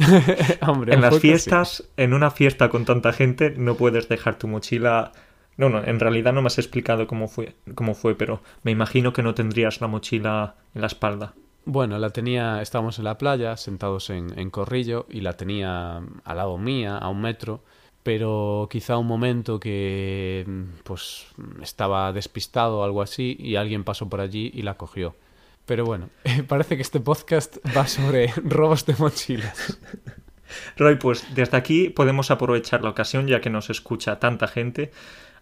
Hombre, 0.67 0.95
en 0.95 1.01
las 1.01 1.19
fiestas, 1.19 1.77
sí. 1.79 1.85
en 1.97 2.15
una 2.15 2.31
fiesta 2.31 2.69
con 2.69 2.85
tanta 2.85 3.13
gente, 3.13 3.55
no 3.57 3.75
puedes 3.75 4.09
dejar 4.09 4.39
tu 4.39 4.49
mochila. 4.49 5.13
No, 5.57 5.69
no, 5.69 5.83
en 5.83 5.99
realidad 5.99 6.33
no 6.33 6.43
me 6.43 6.49
has 6.49 6.59
explicado 6.59 7.07
cómo 7.07 7.29
fue, 7.29 7.57
cómo 7.75 7.95
fue, 7.95 8.15
pero 8.15 8.43
me 8.63 8.71
imagino 8.71 9.13
que 9.13 9.23
no 9.23 9.35
tendrías 9.35 9.81
la 9.81 9.89
mochila 9.89 10.57
en 10.75 10.83
la 10.83 10.87
espalda. 10.87 11.35
Bueno, 11.65 11.99
la 11.99 12.11
tenía, 12.11 12.63
estábamos 12.63 12.99
en 12.99 13.05
la 13.05 13.19
playa, 13.19 13.57
sentados 13.57 14.11
en, 14.11 14.39
en 14.39 14.51
Corrillo, 14.51 15.07
y 15.11 15.23
la 15.23 15.33
tenía 15.33 15.97
al 15.97 16.37
lado 16.37 16.59
mía, 16.59 16.99
a 16.99 17.09
un 17.09 17.23
metro, 17.23 17.65
pero 18.07 18.69
quizá 18.71 18.99
un 18.99 19.09
momento 19.09 19.59
que 19.59 20.47
pues 20.85 21.27
estaba 21.61 22.13
despistado 22.13 22.79
o 22.79 22.85
algo 22.85 23.03
así, 23.03 23.37
y 23.37 23.57
alguien 23.57 23.83
pasó 23.83 24.09
por 24.09 24.21
allí 24.21 24.49
y 24.55 24.63
la 24.63 24.75
cogió. 24.75 25.17
Pero 25.65 25.85
bueno, 25.85 26.11
parece 26.47 26.77
que 26.77 26.83
este 26.83 27.01
podcast 27.01 27.57
va 27.77 27.89
sobre 27.89 28.29
robos 28.45 28.87
de 28.87 28.95
mochilas. 28.97 29.81
Roy, 30.77 30.95
pues 30.95 31.35
desde 31.35 31.57
aquí 31.57 31.89
podemos 31.89 32.31
aprovechar 32.31 32.85
la 32.85 32.91
ocasión, 32.91 33.27
ya 33.27 33.41
que 33.41 33.51
nos 33.51 33.71
escucha 33.71 34.21
tanta 34.21 34.47
gente. 34.47 34.93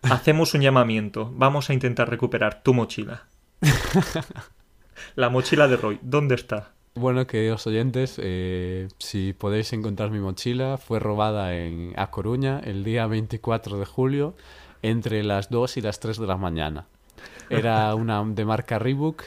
Hacemos 0.00 0.54
un 0.54 0.62
llamamiento. 0.62 1.30
Vamos 1.34 1.68
a 1.68 1.74
intentar 1.74 2.08
recuperar 2.08 2.62
tu 2.62 2.72
mochila. 2.72 3.26
La 5.16 5.28
mochila 5.28 5.68
de 5.68 5.76
Roy, 5.76 5.98
¿dónde 6.00 6.34
está? 6.34 6.72
Bueno, 6.96 7.26
queridos 7.26 7.66
oyentes, 7.66 8.20
eh, 8.22 8.86
si 8.98 9.32
podéis 9.32 9.72
encontrar 9.72 10.12
mi 10.12 10.20
mochila, 10.20 10.78
fue 10.78 11.00
robada 11.00 11.56
en 11.56 11.92
A 11.96 12.12
Coruña 12.12 12.60
el 12.60 12.84
día 12.84 13.08
24 13.08 13.80
de 13.80 13.84
julio 13.84 14.36
entre 14.80 15.24
las 15.24 15.50
2 15.50 15.78
y 15.78 15.80
las 15.80 15.98
3 15.98 16.18
de 16.18 16.26
la 16.28 16.36
mañana. 16.36 16.86
Era 17.50 17.92
una 17.96 18.22
de 18.24 18.44
marca 18.44 18.78
Reebok, 18.78 19.24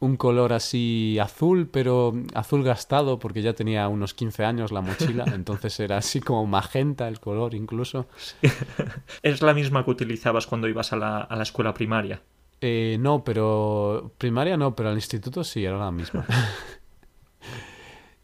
un 0.00 0.16
color 0.16 0.52
así 0.52 1.20
azul, 1.20 1.68
pero 1.70 2.14
azul 2.34 2.64
gastado 2.64 3.20
porque 3.20 3.42
ya 3.42 3.52
tenía 3.52 3.86
unos 3.86 4.12
15 4.12 4.44
años 4.44 4.72
la 4.72 4.80
mochila, 4.80 5.24
entonces 5.32 5.78
era 5.78 5.98
así 5.98 6.18
como 6.18 6.46
magenta 6.46 7.06
el 7.06 7.20
color 7.20 7.54
incluso. 7.54 8.06
Es 9.22 9.40
la 9.40 9.54
misma 9.54 9.84
que 9.84 9.92
utilizabas 9.92 10.48
cuando 10.48 10.66
ibas 10.66 10.92
a 10.92 10.96
la, 10.96 11.18
a 11.18 11.36
la 11.36 11.44
escuela 11.44 11.72
primaria. 11.72 12.20
Eh, 12.60 12.96
no, 12.98 13.22
pero 13.22 14.10
primaria 14.18 14.56
no, 14.56 14.74
pero 14.74 14.88
al 14.88 14.96
instituto 14.96 15.44
sí, 15.44 15.64
era 15.64 15.78
la 15.78 15.92
misma. 15.92 16.26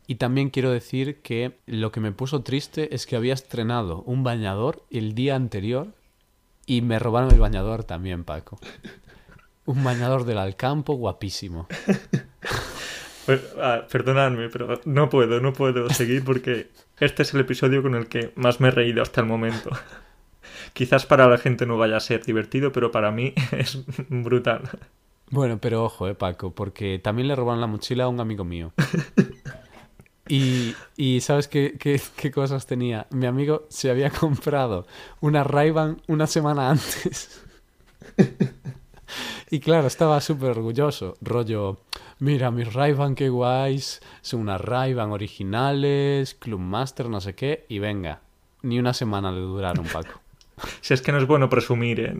Y 0.06 0.16
también 0.16 0.50
quiero 0.50 0.70
decir 0.70 1.22
que 1.22 1.58
lo 1.66 1.90
que 1.90 2.00
me 2.00 2.12
puso 2.12 2.42
triste 2.42 2.94
es 2.94 3.06
que 3.06 3.16
había 3.16 3.32
estrenado 3.32 4.02
un 4.02 4.22
bañador 4.22 4.84
el 4.90 5.14
día 5.14 5.34
anterior 5.34 5.94
y 6.66 6.82
me 6.82 6.98
robaron 6.98 7.32
el 7.32 7.40
bañador 7.40 7.84
también, 7.84 8.24
Paco. 8.24 8.58
Un 9.64 9.82
bañador 9.82 10.24
del 10.24 10.38
Alcampo 10.38 10.94
guapísimo. 10.94 11.68
Pues, 13.26 13.40
ah, 13.58 13.86
perdonadme, 13.90 14.50
pero 14.50 14.80
no 14.84 15.08
puedo, 15.08 15.40
no 15.40 15.54
puedo 15.54 15.88
seguir 15.88 16.22
porque 16.24 16.68
este 17.00 17.22
es 17.22 17.32
el 17.32 17.40
episodio 17.40 17.82
con 17.82 17.94
el 17.94 18.06
que 18.06 18.32
más 18.34 18.60
me 18.60 18.68
he 18.68 18.70
reído 18.70 19.00
hasta 19.02 19.22
el 19.22 19.26
momento. 19.26 19.70
Quizás 20.74 21.06
para 21.06 21.26
la 21.26 21.38
gente 21.38 21.64
no 21.64 21.78
vaya 21.78 21.96
a 21.96 22.00
ser 22.00 22.22
divertido, 22.24 22.72
pero 22.72 22.90
para 22.90 23.10
mí 23.10 23.32
es 23.52 23.82
brutal. 24.08 24.68
Bueno, 25.34 25.58
pero 25.60 25.84
ojo, 25.84 26.06
eh, 26.06 26.14
Paco, 26.14 26.52
porque 26.52 27.00
también 27.00 27.26
le 27.26 27.34
robaron 27.34 27.60
la 27.60 27.66
mochila 27.66 28.04
a 28.04 28.08
un 28.08 28.20
amigo 28.20 28.44
mío. 28.44 28.72
Y, 30.26 30.74
y 30.96 31.20
¿sabes 31.20 31.48
qué, 31.48 31.76
qué, 31.78 32.00
qué 32.16 32.30
cosas 32.30 32.64
tenía? 32.66 33.06
Mi 33.10 33.26
amigo 33.26 33.66
se 33.68 33.90
había 33.90 34.08
comprado 34.08 34.86
una 35.20 35.44
ray 35.44 35.70
una 36.06 36.26
semana 36.26 36.70
antes. 36.70 37.42
Y 39.50 39.60
claro, 39.60 39.86
estaba 39.86 40.18
súper 40.22 40.50
orgulloso. 40.52 41.14
Rollo, 41.20 41.82
mira, 42.20 42.50
mis 42.50 42.72
ray 42.72 42.94
qué 43.14 43.28
guays. 43.28 44.00
Son 44.22 44.40
unas 44.40 44.62
ray 44.62 44.94
originales, 44.94 46.34
Club 46.34 46.60
Master, 46.60 47.10
no 47.10 47.20
sé 47.20 47.34
qué. 47.34 47.66
Y 47.68 47.80
venga, 47.80 48.20
ni 48.62 48.78
una 48.78 48.94
semana 48.94 49.30
le 49.30 49.40
duraron, 49.40 49.84
Paco. 49.84 50.20
Si 50.80 50.94
es 50.94 51.02
que 51.02 51.12
no 51.12 51.18
es 51.18 51.26
bueno 51.26 51.50
presumir, 51.50 52.00
¿eh? 52.00 52.14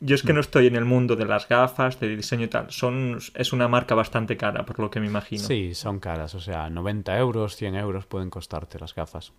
Yo 0.00 0.14
es 0.14 0.22
que 0.22 0.32
no 0.32 0.40
estoy 0.40 0.68
en 0.68 0.76
el 0.76 0.84
mundo 0.84 1.16
de 1.16 1.24
las 1.24 1.48
gafas, 1.48 1.98
de 1.98 2.14
diseño 2.14 2.44
y 2.44 2.48
tal. 2.48 2.70
Son, 2.70 3.18
es 3.34 3.52
una 3.52 3.66
marca 3.66 3.94
bastante 3.94 4.36
cara, 4.36 4.64
por 4.64 4.78
lo 4.78 4.90
que 4.90 5.00
me 5.00 5.06
imagino. 5.06 5.42
Sí, 5.42 5.74
son 5.74 5.98
caras. 5.98 6.34
O 6.34 6.40
sea, 6.40 6.70
90 6.70 7.18
euros, 7.18 7.56
100 7.56 7.74
euros 7.74 8.06
pueden 8.06 8.30
costarte 8.30 8.78
las 8.78 8.94
gafas. 8.94 9.32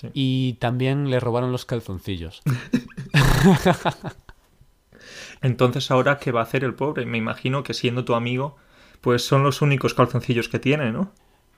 Sí. 0.00 0.10
Y 0.12 0.52
también 0.54 1.08
le 1.08 1.20
robaron 1.20 1.52
los 1.52 1.64
calzoncillos. 1.64 2.42
Entonces, 5.42 5.90
ahora, 5.90 6.18
¿qué 6.18 6.32
va 6.32 6.40
a 6.40 6.44
hacer 6.44 6.64
el 6.64 6.74
pobre? 6.74 7.06
Me 7.06 7.18
imagino 7.18 7.62
que 7.62 7.74
siendo 7.74 8.04
tu 8.04 8.14
amigo, 8.14 8.56
pues 9.00 9.26
son 9.26 9.42
los 9.42 9.62
únicos 9.62 9.94
calzoncillos 9.94 10.48
que 10.48 10.58
tiene, 10.58 10.92
¿no? 10.92 11.12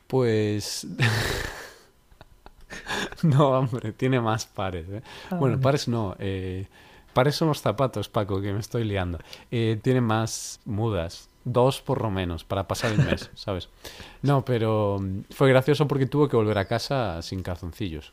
Pues... 0.06 0.86
no, 3.22 3.50
hombre, 3.50 3.92
tiene 3.92 4.20
más 4.20 4.46
pares. 4.46 4.86
¿eh? 4.88 5.02
Bueno, 5.30 5.60
pares 5.60 5.88
no. 5.88 6.16
Eh, 6.18 6.66
pares 7.16 7.34
son 7.34 7.48
los 7.48 7.62
zapatos, 7.62 8.10
Paco, 8.10 8.42
que 8.42 8.52
me 8.52 8.60
estoy 8.60 8.84
liando. 8.84 9.18
Eh, 9.50 9.80
tiene 9.82 10.02
más 10.02 10.60
mudas. 10.66 11.30
Dos 11.44 11.80
por 11.80 12.02
lo 12.02 12.10
menos, 12.10 12.44
para 12.44 12.68
pasar 12.68 12.92
el 12.92 12.98
mes, 12.98 13.30
¿sabes? 13.34 13.70
No, 14.20 14.44
pero 14.44 14.98
mm, 15.00 15.20
fue 15.30 15.48
gracioso 15.48 15.88
porque 15.88 16.04
tuvo 16.04 16.28
que 16.28 16.36
volver 16.36 16.58
a 16.58 16.66
casa 16.66 17.22
sin 17.22 17.42
calzoncillos. 17.42 18.12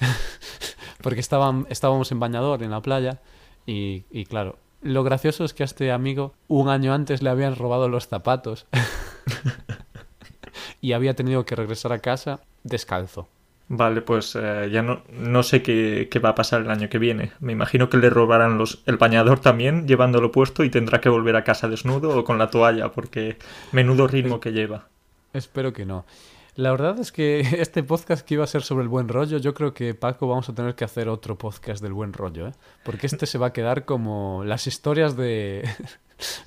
porque 1.02 1.20
estaban, 1.20 1.66
estábamos 1.70 2.12
en 2.12 2.20
bañador 2.20 2.62
en 2.62 2.72
la 2.72 2.82
playa 2.82 3.22
y, 3.64 4.04
y 4.10 4.26
claro, 4.26 4.58
lo 4.82 5.02
gracioso 5.02 5.46
es 5.46 5.54
que 5.54 5.62
a 5.62 5.64
este 5.64 5.90
amigo 5.90 6.34
un 6.46 6.68
año 6.68 6.92
antes 6.92 7.22
le 7.22 7.30
habían 7.30 7.56
robado 7.56 7.88
los 7.88 8.06
zapatos 8.06 8.66
y 10.82 10.92
había 10.92 11.16
tenido 11.16 11.46
que 11.46 11.56
regresar 11.56 11.92
a 11.92 12.00
casa 12.00 12.40
descalzo. 12.64 13.28
Vale, 13.68 14.00
pues 14.00 14.36
eh, 14.40 14.68
ya 14.70 14.82
no, 14.82 15.02
no 15.10 15.42
sé 15.42 15.60
qué, 15.60 16.08
qué, 16.08 16.20
va 16.20 16.30
a 16.30 16.34
pasar 16.36 16.60
el 16.60 16.70
año 16.70 16.88
que 16.88 16.98
viene. 16.98 17.32
Me 17.40 17.52
imagino 17.52 17.88
que 17.90 17.96
le 17.96 18.10
robarán 18.10 18.58
los, 18.58 18.82
el 18.86 18.96
bañador 18.96 19.40
también, 19.40 19.88
llevándolo 19.88 20.30
puesto, 20.30 20.62
y 20.62 20.70
tendrá 20.70 21.00
que 21.00 21.08
volver 21.08 21.34
a 21.34 21.42
casa 21.42 21.68
desnudo 21.68 22.16
o 22.16 22.24
con 22.24 22.38
la 22.38 22.48
toalla, 22.48 22.92
porque 22.92 23.38
menudo 23.72 24.06
ritmo 24.06 24.38
que 24.38 24.52
lleva. 24.52 24.86
Espero 25.32 25.72
que 25.72 25.84
no. 25.84 26.06
La 26.54 26.70
verdad 26.70 26.98
es 27.00 27.10
que 27.10 27.40
este 27.58 27.82
podcast 27.82 28.26
que 28.26 28.34
iba 28.34 28.44
a 28.44 28.46
ser 28.46 28.62
sobre 28.62 28.84
el 28.84 28.88
buen 28.88 29.08
rollo, 29.08 29.38
yo 29.38 29.52
creo 29.52 29.74
que 29.74 29.94
Paco 29.94 30.28
vamos 30.28 30.48
a 30.48 30.54
tener 30.54 30.76
que 30.76 30.84
hacer 30.84 31.08
otro 31.08 31.36
podcast 31.36 31.82
del 31.82 31.92
buen 31.92 32.12
rollo, 32.12 32.48
¿eh? 32.48 32.52
Porque 32.84 33.08
este 33.08 33.26
se 33.26 33.36
va 33.36 33.48
a 33.48 33.52
quedar 33.52 33.84
como 33.84 34.42
las 34.44 34.66
historias 34.66 35.16
de... 35.16 35.68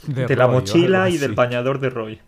De, 0.08 0.26
de 0.26 0.28
Roy, 0.30 0.36
la 0.36 0.48
mochila 0.48 1.10
y 1.12 1.20
del 1.20 1.34
bañador 1.34 1.80
de 1.80 1.92
Roy. 1.92 2.20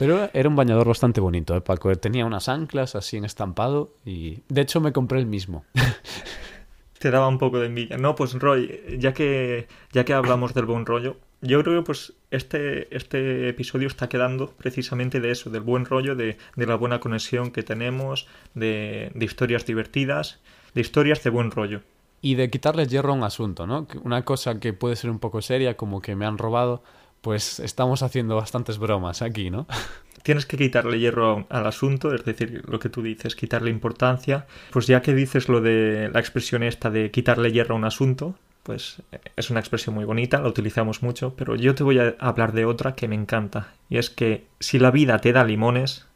Pero 0.00 0.30
era 0.32 0.48
un 0.48 0.56
bañador 0.56 0.88
bastante 0.88 1.20
bonito, 1.20 1.54
¿eh, 1.54 1.60
Paco? 1.60 1.94
Tenía 1.94 2.24
unas 2.24 2.48
anclas 2.48 2.94
así 2.94 3.18
en 3.18 3.26
estampado 3.26 3.92
y 4.02 4.38
de 4.48 4.62
hecho 4.62 4.80
me 4.80 4.94
compré 4.94 5.18
el 5.18 5.26
mismo. 5.26 5.66
Te 6.98 7.10
daba 7.10 7.28
un 7.28 7.36
poco 7.36 7.58
de 7.58 7.66
envidia. 7.66 7.98
No, 7.98 8.14
pues 8.14 8.32
Roy, 8.32 8.80
ya 8.98 9.12
que, 9.12 9.68
ya 9.92 10.06
que 10.06 10.14
hablamos 10.14 10.54
del 10.54 10.64
buen 10.64 10.86
rollo, 10.86 11.18
yo 11.42 11.62
creo 11.62 11.80
que 11.82 11.84
pues 11.84 12.14
este, 12.30 12.96
este 12.96 13.50
episodio 13.50 13.88
está 13.88 14.08
quedando 14.08 14.52
precisamente 14.52 15.20
de 15.20 15.32
eso, 15.32 15.50
del 15.50 15.60
buen 15.60 15.84
rollo, 15.84 16.16
de, 16.16 16.38
de 16.56 16.66
la 16.66 16.76
buena 16.76 16.98
conexión 16.98 17.50
que 17.50 17.62
tenemos, 17.62 18.26
de, 18.54 19.12
de, 19.14 19.24
historias 19.26 19.66
divertidas, 19.66 20.40
de 20.72 20.80
historias 20.80 21.22
de 21.24 21.28
buen 21.28 21.50
rollo. 21.50 21.82
Y 22.22 22.36
de 22.36 22.48
quitarle 22.48 22.86
hierro 22.86 23.12
a 23.12 23.16
un 23.16 23.24
asunto, 23.24 23.66
¿no? 23.66 23.86
Una 24.02 24.24
cosa 24.24 24.60
que 24.60 24.72
puede 24.72 24.96
ser 24.96 25.10
un 25.10 25.18
poco 25.18 25.42
seria, 25.42 25.76
como 25.76 26.00
que 26.00 26.16
me 26.16 26.24
han 26.24 26.38
robado, 26.38 26.82
pues 27.20 27.60
estamos 27.60 28.02
haciendo 28.02 28.36
bastantes 28.36 28.78
bromas 28.78 29.22
aquí, 29.22 29.50
¿no? 29.50 29.66
Tienes 30.22 30.44
que 30.44 30.58
quitarle 30.58 30.98
hierro 30.98 31.46
al 31.48 31.66
asunto, 31.66 32.14
es 32.14 32.24
decir, 32.24 32.62
lo 32.68 32.78
que 32.78 32.90
tú 32.90 33.02
dices, 33.02 33.34
quitarle 33.34 33.70
importancia. 33.70 34.46
Pues 34.70 34.86
ya 34.86 35.00
que 35.00 35.14
dices 35.14 35.48
lo 35.48 35.62
de 35.62 36.10
la 36.12 36.20
expresión 36.20 36.62
esta 36.62 36.90
de 36.90 37.10
quitarle 37.10 37.52
hierro 37.52 37.74
a 37.74 37.78
un 37.78 37.86
asunto, 37.86 38.34
pues 38.62 39.02
es 39.36 39.50
una 39.50 39.60
expresión 39.60 39.94
muy 39.94 40.04
bonita, 40.04 40.40
la 40.40 40.48
utilizamos 40.48 41.02
mucho, 41.02 41.34
pero 41.36 41.56
yo 41.56 41.74
te 41.74 41.82
voy 41.82 41.98
a 41.98 42.16
hablar 42.18 42.52
de 42.52 42.66
otra 42.66 42.94
que 42.94 43.08
me 43.08 43.14
encanta, 43.14 43.72
y 43.88 43.96
es 43.96 44.10
que 44.10 44.46
si 44.60 44.78
la 44.78 44.90
vida 44.90 45.18
te 45.18 45.32
da 45.32 45.42
limones, 45.44 46.06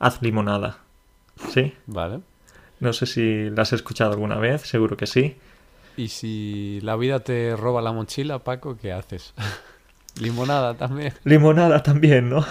haz 0.00 0.20
limonada. 0.22 0.78
¿Sí? 1.50 1.72
Vale. 1.86 2.20
No 2.80 2.92
sé 2.92 3.06
si 3.06 3.48
la 3.50 3.62
has 3.62 3.72
escuchado 3.72 4.10
alguna 4.12 4.36
vez, 4.36 4.62
seguro 4.62 4.96
que 4.96 5.06
sí. 5.06 5.36
¿Y 5.96 6.08
si 6.08 6.80
la 6.82 6.96
vida 6.96 7.20
te 7.20 7.54
roba 7.54 7.80
la 7.80 7.92
mochila, 7.92 8.40
Paco, 8.40 8.76
qué 8.76 8.92
haces? 8.92 9.34
Limonada 10.20 10.74
también. 10.74 11.12
Limonada 11.24 11.82
también, 11.82 12.28
¿no? 12.28 12.44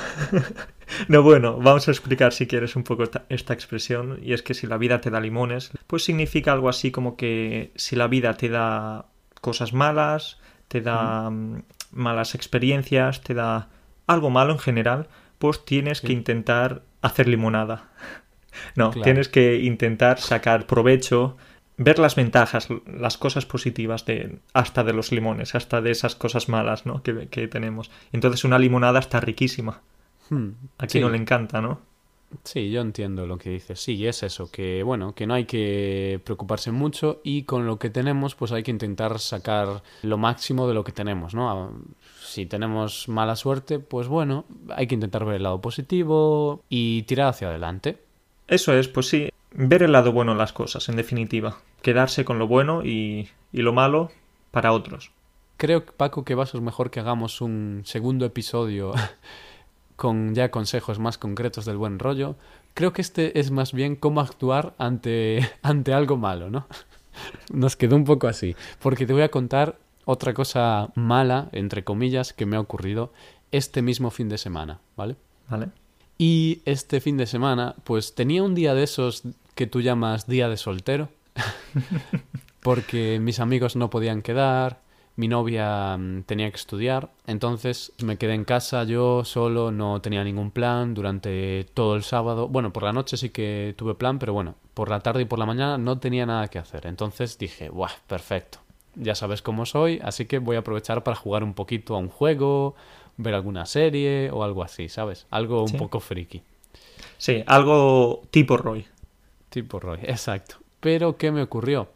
no, 1.07 1.23
bueno, 1.23 1.57
vamos 1.57 1.87
a 1.87 1.91
explicar 1.91 2.33
si 2.33 2.47
quieres 2.47 2.75
un 2.75 2.83
poco 2.83 3.03
esta, 3.03 3.25
esta, 3.29 3.53
expresión. 3.53 4.19
Y 4.21 4.33
es 4.33 4.41
que 4.41 4.53
si 4.53 4.67
la 4.67 4.77
vida 4.77 5.01
te 5.01 5.09
da 5.09 5.19
limones, 5.19 5.71
pues 5.87 6.03
significa 6.03 6.51
algo 6.53 6.69
así 6.69 6.91
como 6.91 7.15
que 7.15 7.71
si 7.75 7.95
la 7.95 8.07
vida 8.07 8.35
te 8.35 8.49
da 8.49 9.05
cosas 9.41 9.73
malas, 9.73 10.39
te 10.67 10.81
da 10.81 11.29
mm. 11.29 11.63
malas 11.91 12.35
experiencias, 12.35 13.21
te 13.21 13.33
da 13.33 13.69
algo 14.07 14.29
malo 14.29 14.53
en 14.53 14.59
general, 14.59 15.07
pues 15.37 15.65
tienes 15.65 15.99
sí. 15.99 16.07
que 16.07 16.13
intentar 16.13 16.83
hacer 17.01 17.27
limonada. 17.27 17.89
No, 18.75 18.91
claro. 18.91 19.05
tienes 19.05 19.29
que 19.29 19.61
intentar 19.61 20.19
sacar 20.19 20.67
provecho 20.67 21.37
ver 21.77 21.99
las 21.99 22.15
ventajas, 22.15 22.67
las 22.85 23.17
cosas 23.17 23.45
positivas 23.45 24.05
de 24.05 24.39
hasta 24.53 24.83
de 24.83 24.93
los 24.93 25.11
limones, 25.11 25.55
hasta 25.55 25.81
de 25.81 25.91
esas 25.91 26.15
cosas 26.15 26.49
malas 26.49 26.85
¿no? 26.85 27.01
que, 27.03 27.27
que 27.29 27.47
tenemos. 27.47 27.91
Entonces 28.11 28.43
una 28.43 28.59
limonada 28.59 28.99
está 28.99 29.19
riquísima. 29.19 29.81
Hmm, 30.29 30.49
Aquí 30.77 30.93
sí. 30.93 30.99
no 30.99 31.09
le 31.09 31.17
encanta, 31.17 31.61
¿no? 31.61 31.81
Sí, 32.45 32.71
yo 32.71 32.79
entiendo 32.79 33.27
lo 33.27 33.37
que 33.37 33.49
dices. 33.49 33.77
Sí, 33.81 34.07
es 34.07 34.23
eso, 34.23 34.49
que 34.49 34.83
bueno, 34.83 35.13
que 35.13 35.27
no 35.27 35.33
hay 35.33 35.43
que 35.43 36.21
preocuparse 36.23 36.71
mucho 36.71 37.19
y 37.25 37.43
con 37.43 37.65
lo 37.67 37.77
que 37.77 37.89
tenemos, 37.89 38.35
pues 38.35 38.53
hay 38.53 38.63
que 38.63 38.71
intentar 38.71 39.19
sacar 39.19 39.83
lo 40.03 40.17
máximo 40.17 40.65
de 40.67 40.73
lo 40.73 40.85
que 40.85 40.93
tenemos, 40.93 41.33
¿no? 41.35 41.49
A- 41.51 41.71
Si 42.23 42.45
tenemos 42.45 43.09
mala 43.09 43.35
suerte, 43.35 43.79
pues 43.79 44.07
bueno, 44.07 44.45
hay 44.69 44.87
que 44.87 44.95
intentar 44.95 45.25
ver 45.25 45.35
el 45.35 45.43
lado 45.43 45.59
positivo 45.59 46.63
y 46.69 47.03
tirar 47.03 47.27
hacia 47.27 47.49
adelante. 47.49 47.97
Eso 48.47 48.73
es, 48.73 48.87
pues 48.87 49.07
sí, 49.09 49.29
ver 49.53 49.83
el 49.83 49.91
lado 49.91 50.11
bueno 50.11 50.33
de 50.33 50.37
las 50.37 50.53
cosas, 50.53 50.89
en 50.89 50.95
definitiva. 50.95 51.57
Quedarse 51.81 52.25
con 52.25 52.39
lo 52.39 52.47
bueno 52.47 52.83
y, 52.83 53.29
y 53.51 53.61
lo 53.61 53.73
malo 53.73 54.11
para 54.51 54.73
otros. 54.73 55.11
Creo, 55.57 55.85
Paco, 55.85 56.23
que 56.23 56.35
va 56.35 56.43
a 56.43 56.47
ser 56.47 56.61
mejor 56.61 56.89
que 56.89 56.99
hagamos 56.99 57.41
un 57.41 57.83
segundo 57.85 58.25
episodio 58.25 58.93
con 59.95 60.33
ya 60.33 60.49
consejos 60.49 60.99
más 60.99 61.17
concretos 61.17 61.65
del 61.65 61.77
buen 61.77 61.99
rollo. 61.99 62.35
Creo 62.73 62.93
que 62.93 63.01
este 63.01 63.39
es 63.39 63.51
más 63.51 63.73
bien 63.73 63.95
cómo 63.95 64.21
actuar 64.21 64.73
ante, 64.77 65.47
ante 65.61 65.93
algo 65.93 66.17
malo, 66.17 66.49
¿no? 66.49 66.67
Nos 67.53 67.75
quedó 67.75 67.95
un 67.95 68.05
poco 68.05 68.27
así, 68.27 68.55
porque 68.81 69.05
te 69.05 69.13
voy 69.13 69.21
a 69.21 69.29
contar 69.29 69.77
otra 70.05 70.33
cosa 70.33 70.91
mala, 70.95 71.49
entre 71.51 71.83
comillas, 71.83 72.33
que 72.33 72.45
me 72.45 72.55
ha 72.55 72.59
ocurrido 72.59 73.13
este 73.51 73.81
mismo 73.81 74.09
fin 74.09 74.29
de 74.29 74.37
semana, 74.37 74.79
¿vale? 74.95 75.15
¿Vale? 75.49 75.69
Y 76.17 76.61
este 76.65 77.01
fin 77.01 77.17
de 77.17 77.27
semana, 77.27 77.75
pues 77.83 78.15
tenía 78.15 78.43
un 78.43 78.55
día 78.55 78.73
de 78.73 78.83
esos 78.83 79.23
que 79.55 79.67
tú 79.67 79.81
llamas 79.81 80.27
día 80.27 80.49
de 80.49 80.57
soltero, 80.57 81.09
porque 82.61 83.19
mis 83.21 83.39
amigos 83.39 83.75
no 83.75 83.89
podían 83.89 84.21
quedar, 84.21 84.79
mi 85.15 85.27
novia 85.27 85.97
mm, 85.97 86.23
tenía 86.23 86.49
que 86.49 86.55
estudiar, 86.55 87.09
entonces 87.27 87.91
me 88.03 88.17
quedé 88.17 88.33
en 88.33 88.45
casa 88.45 88.83
yo 88.83 89.23
solo, 89.25 89.71
no 89.71 90.01
tenía 90.01 90.23
ningún 90.23 90.51
plan 90.51 90.93
durante 90.93 91.65
todo 91.73 91.95
el 91.95 92.03
sábado. 92.03 92.47
Bueno, 92.47 92.71
por 92.71 92.83
la 92.83 92.93
noche 92.93 93.17
sí 93.17 93.29
que 93.29 93.73
tuve 93.77 93.95
plan, 93.95 94.19
pero 94.19 94.33
bueno, 94.33 94.55
por 94.73 94.89
la 94.89 94.99
tarde 95.01 95.23
y 95.23 95.25
por 95.25 95.39
la 95.39 95.45
mañana 95.45 95.77
no 95.77 95.99
tenía 95.99 96.25
nada 96.25 96.47
que 96.47 96.59
hacer. 96.59 96.85
Entonces 96.87 97.37
dije, 97.37 97.69
¡buah! 97.69 97.91
Perfecto. 98.07 98.59
Ya 98.95 99.15
sabes 99.15 99.41
cómo 99.41 99.65
soy, 99.65 99.99
así 100.03 100.25
que 100.25 100.39
voy 100.39 100.55
a 100.57 100.59
aprovechar 100.59 101.03
para 101.03 101.15
jugar 101.15 101.43
un 101.43 101.53
poquito 101.53 101.95
a 101.95 101.99
un 101.99 102.09
juego, 102.09 102.75
ver 103.17 103.33
alguna 103.35 103.65
serie 103.65 104.29
o 104.31 104.43
algo 104.43 104.63
así, 104.63 104.89
¿sabes? 104.89 105.27
Algo 105.29 105.61
un 105.63 105.69
Sí. 105.69 105.77
poco 105.77 105.99
friki. 105.99 106.41
Sí, 107.17 107.43
algo 107.47 108.23
tipo 108.31 108.57
Roy. 108.57 108.85
Tipo 109.51 109.79
Roy, 109.79 109.99
exacto. 110.03 110.55
Pero 110.79 111.15
¿qué 111.17 111.31
me 111.31 111.43
ocurrió? 111.43 111.89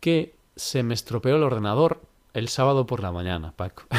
Que 0.00 0.34
se 0.56 0.82
me 0.82 0.94
estropeó 0.94 1.36
el 1.36 1.44
ordenador 1.44 2.00
el 2.34 2.48
sábado 2.48 2.84
por 2.86 3.00
la 3.00 3.12
mañana, 3.12 3.52
Paco. 3.54 3.84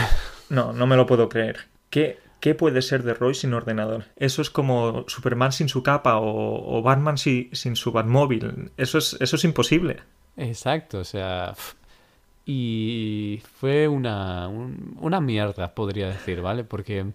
No, 0.49 0.73
no 0.73 0.87
me 0.87 0.95
lo 0.95 1.05
puedo 1.05 1.29
creer. 1.29 1.67
¿Qué, 1.91 2.17
qué 2.39 2.55
puede 2.55 2.81
ser 2.81 3.03
de 3.03 3.13
Roy 3.13 3.35
sin 3.35 3.53
ordenador? 3.53 4.05
Eso 4.15 4.41
es 4.41 4.49
como 4.49 5.05
Superman 5.07 5.51
sin 5.51 5.69
su 5.69 5.83
capa 5.83 6.17
o, 6.17 6.77
o 6.77 6.81
Batman 6.81 7.19
si- 7.19 7.51
sin 7.53 7.75
su 7.75 7.91
Batmóvil. 7.91 8.71
Eso 8.75 8.97
es, 8.97 9.15
eso 9.19 9.35
es 9.35 9.43
imposible. 9.43 10.01
Exacto, 10.37 10.97
o 10.97 11.03
sea... 11.03 11.53
Y 12.45 13.41
fue 13.59 13.87
una, 13.87 14.47
un- 14.47 14.97
una 14.99 15.21
mierda, 15.21 15.75
podría 15.75 16.07
decir, 16.09 16.41
¿vale? 16.41 16.63
Porque 16.63 17.05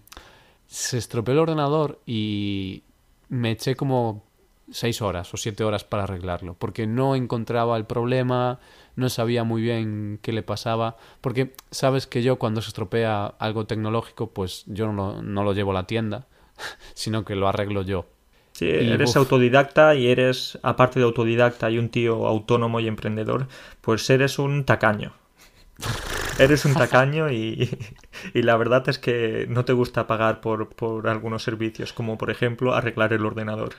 se 0.67 0.97
estropeó 0.97 1.33
el 1.33 1.39
ordenador 1.39 1.99
y 2.05 2.83
me 3.27 3.51
eché 3.51 3.75
como 3.75 4.23
seis 4.71 5.01
horas 5.01 5.33
o 5.33 5.37
siete 5.37 5.63
horas 5.63 5.83
para 5.83 6.03
arreglarlo, 6.03 6.55
porque 6.55 6.87
no 6.87 7.15
encontraba 7.15 7.77
el 7.77 7.85
problema, 7.85 8.59
no 8.95 9.09
sabía 9.09 9.43
muy 9.43 9.61
bien 9.61 10.19
qué 10.21 10.31
le 10.33 10.43
pasaba, 10.43 10.97
porque 11.21 11.53
sabes 11.71 12.07
que 12.07 12.23
yo 12.23 12.37
cuando 12.37 12.61
se 12.61 12.69
estropea 12.69 13.27
algo 13.39 13.65
tecnológico, 13.67 14.31
pues 14.31 14.63
yo 14.67 14.87
no 14.87 14.93
lo, 14.93 15.21
no 15.21 15.43
lo 15.43 15.53
llevo 15.53 15.71
a 15.71 15.75
la 15.75 15.87
tienda, 15.87 16.27
sino 16.93 17.25
que 17.25 17.35
lo 17.35 17.47
arreglo 17.47 17.81
yo. 17.83 18.05
Sí, 18.53 18.65
Y, 18.77 18.91
eres 18.91 19.15
uf. 19.15 19.17
autodidacta 19.17 19.95
y 19.95 20.07
eres, 20.07 20.57
aparte 20.63 20.99
de 20.99 21.05
autodidacta 21.05 21.69
y 21.71 21.77
un 21.77 21.89
tío 21.89 22.25
autónomo 22.27 22.79
y 22.79 22.87
emprendedor, 22.87 23.47
pues 23.81 24.09
eres 24.09 24.39
un 24.39 24.63
tacaño. 24.65 25.13
Eres 26.37 26.65
un 26.65 26.75
tacaño 26.75 27.31
y, 27.31 27.69
y 28.33 28.41
la 28.41 28.57
verdad 28.57 28.87
es 28.89 28.99
que 28.99 29.45
no 29.49 29.63
te 29.65 29.71
gusta 29.73 30.05
pagar 30.07 30.41
por, 30.41 30.69
por 30.75 31.07
algunos 31.07 31.43
servicios, 31.43 31.93
como 31.93 32.17
por 32.17 32.29
ejemplo 32.29 32.73
arreglar 32.73 33.13
el 33.13 33.25
ordenador. 33.25 33.75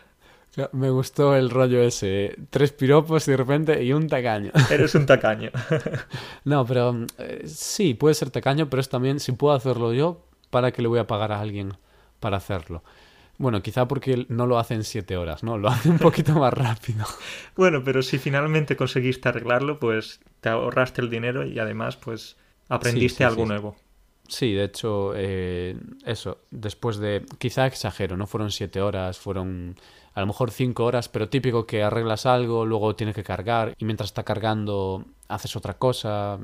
Me 0.72 0.88
gustó 0.88 1.36
el 1.36 1.50
rollo 1.50 1.82
ese, 1.82 2.34
tres 2.48 2.72
piropos 2.72 3.28
y 3.28 3.32
de 3.32 3.36
repente 3.36 3.82
y 3.84 3.92
un 3.92 4.08
tacaño. 4.08 4.52
Eres 4.70 4.94
un 4.94 5.06
tacaño. 5.06 5.50
No, 6.44 6.64
pero 6.64 6.92
mm, 6.92 7.06
eh, 7.18 7.42
sí, 7.46 7.94
puede 7.94 8.14
ser 8.14 8.30
tacaño, 8.30 8.70
pero 8.70 8.80
es 8.80 8.88
también, 8.88 9.20
si 9.20 9.32
puedo 9.32 9.54
hacerlo 9.54 9.92
yo, 9.92 10.24
¿para 10.50 10.72
qué 10.72 10.80
le 10.80 10.88
voy 10.88 10.98
a 10.98 11.06
pagar 11.06 11.32
a 11.32 11.40
alguien 11.40 11.74
para 12.20 12.38
hacerlo? 12.38 12.82
Bueno, 13.38 13.62
quizá 13.62 13.86
porque 13.86 14.24
no 14.28 14.46
lo 14.46 14.58
hace 14.58 14.74
en 14.74 14.84
siete 14.84 15.16
horas, 15.16 15.42
¿no? 15.42 15.58
Lo 15.58 15.68
hace 15.68 15.90
un 15.90 15.98
poquito 15.98 16.34
más 16.34 16.52
rápido. 16.52 17.04
Bueno, 17.56 17.82
pero 17.84 18.02
si 18.02 18.18
finalmente 18.18 18.76
conseguiste 18.76 19.28
arreglarlo, 19.28 19.78
pues 19.78 20.20
te 20.40 20.48
ahorraste 20.48 21.00
el 21.00 21.10
dinero 21.10 21.46
y 21.46 21.58
además 21.58 21.96
pues 21.96 22.36
aprendiste 22.68 23.18
sí, 23.18 23.24
algo 23.24 23.42
sí. 23.42 23.48
nuevo. 23.48 23.76
Sí, 24.28 24.52
de 24.52 24.64
hecho, 24.64 25.12
eh, 25.14 25.76
eso, 26.04 26.38
después 26.50 26.98
de, 26.98 27.24
quizá 27.38 27.66
exagero, 27.66 28.16
no 28.16 28.26
fueron 28.26 28.50
siete 28.50 28.80
horas, 28.80 29.18
fueron 29.18 29.76
a 30.16 30.20
lo 30.20 30.26
mejor 30.28 30.50
cinco 30.50 30.86
horas, 30.86 31.10
pero 31.10 31.28
típico 31.28 31.66
que 31.66 31.82
arreglas 31.82 32.24
algo, 32.24 32.64
luego 32.64 32.96
tienes 32.96 33.14
que 33.14 33.22
cargar 33.22 33.74
y 33.76 33.84
mientras 33.84 34.08
está 34.08 34.22
cargando 34.22 35.04
haces 35.28 35.54
otra 35.56 35.74
cosa. 35.74 36.38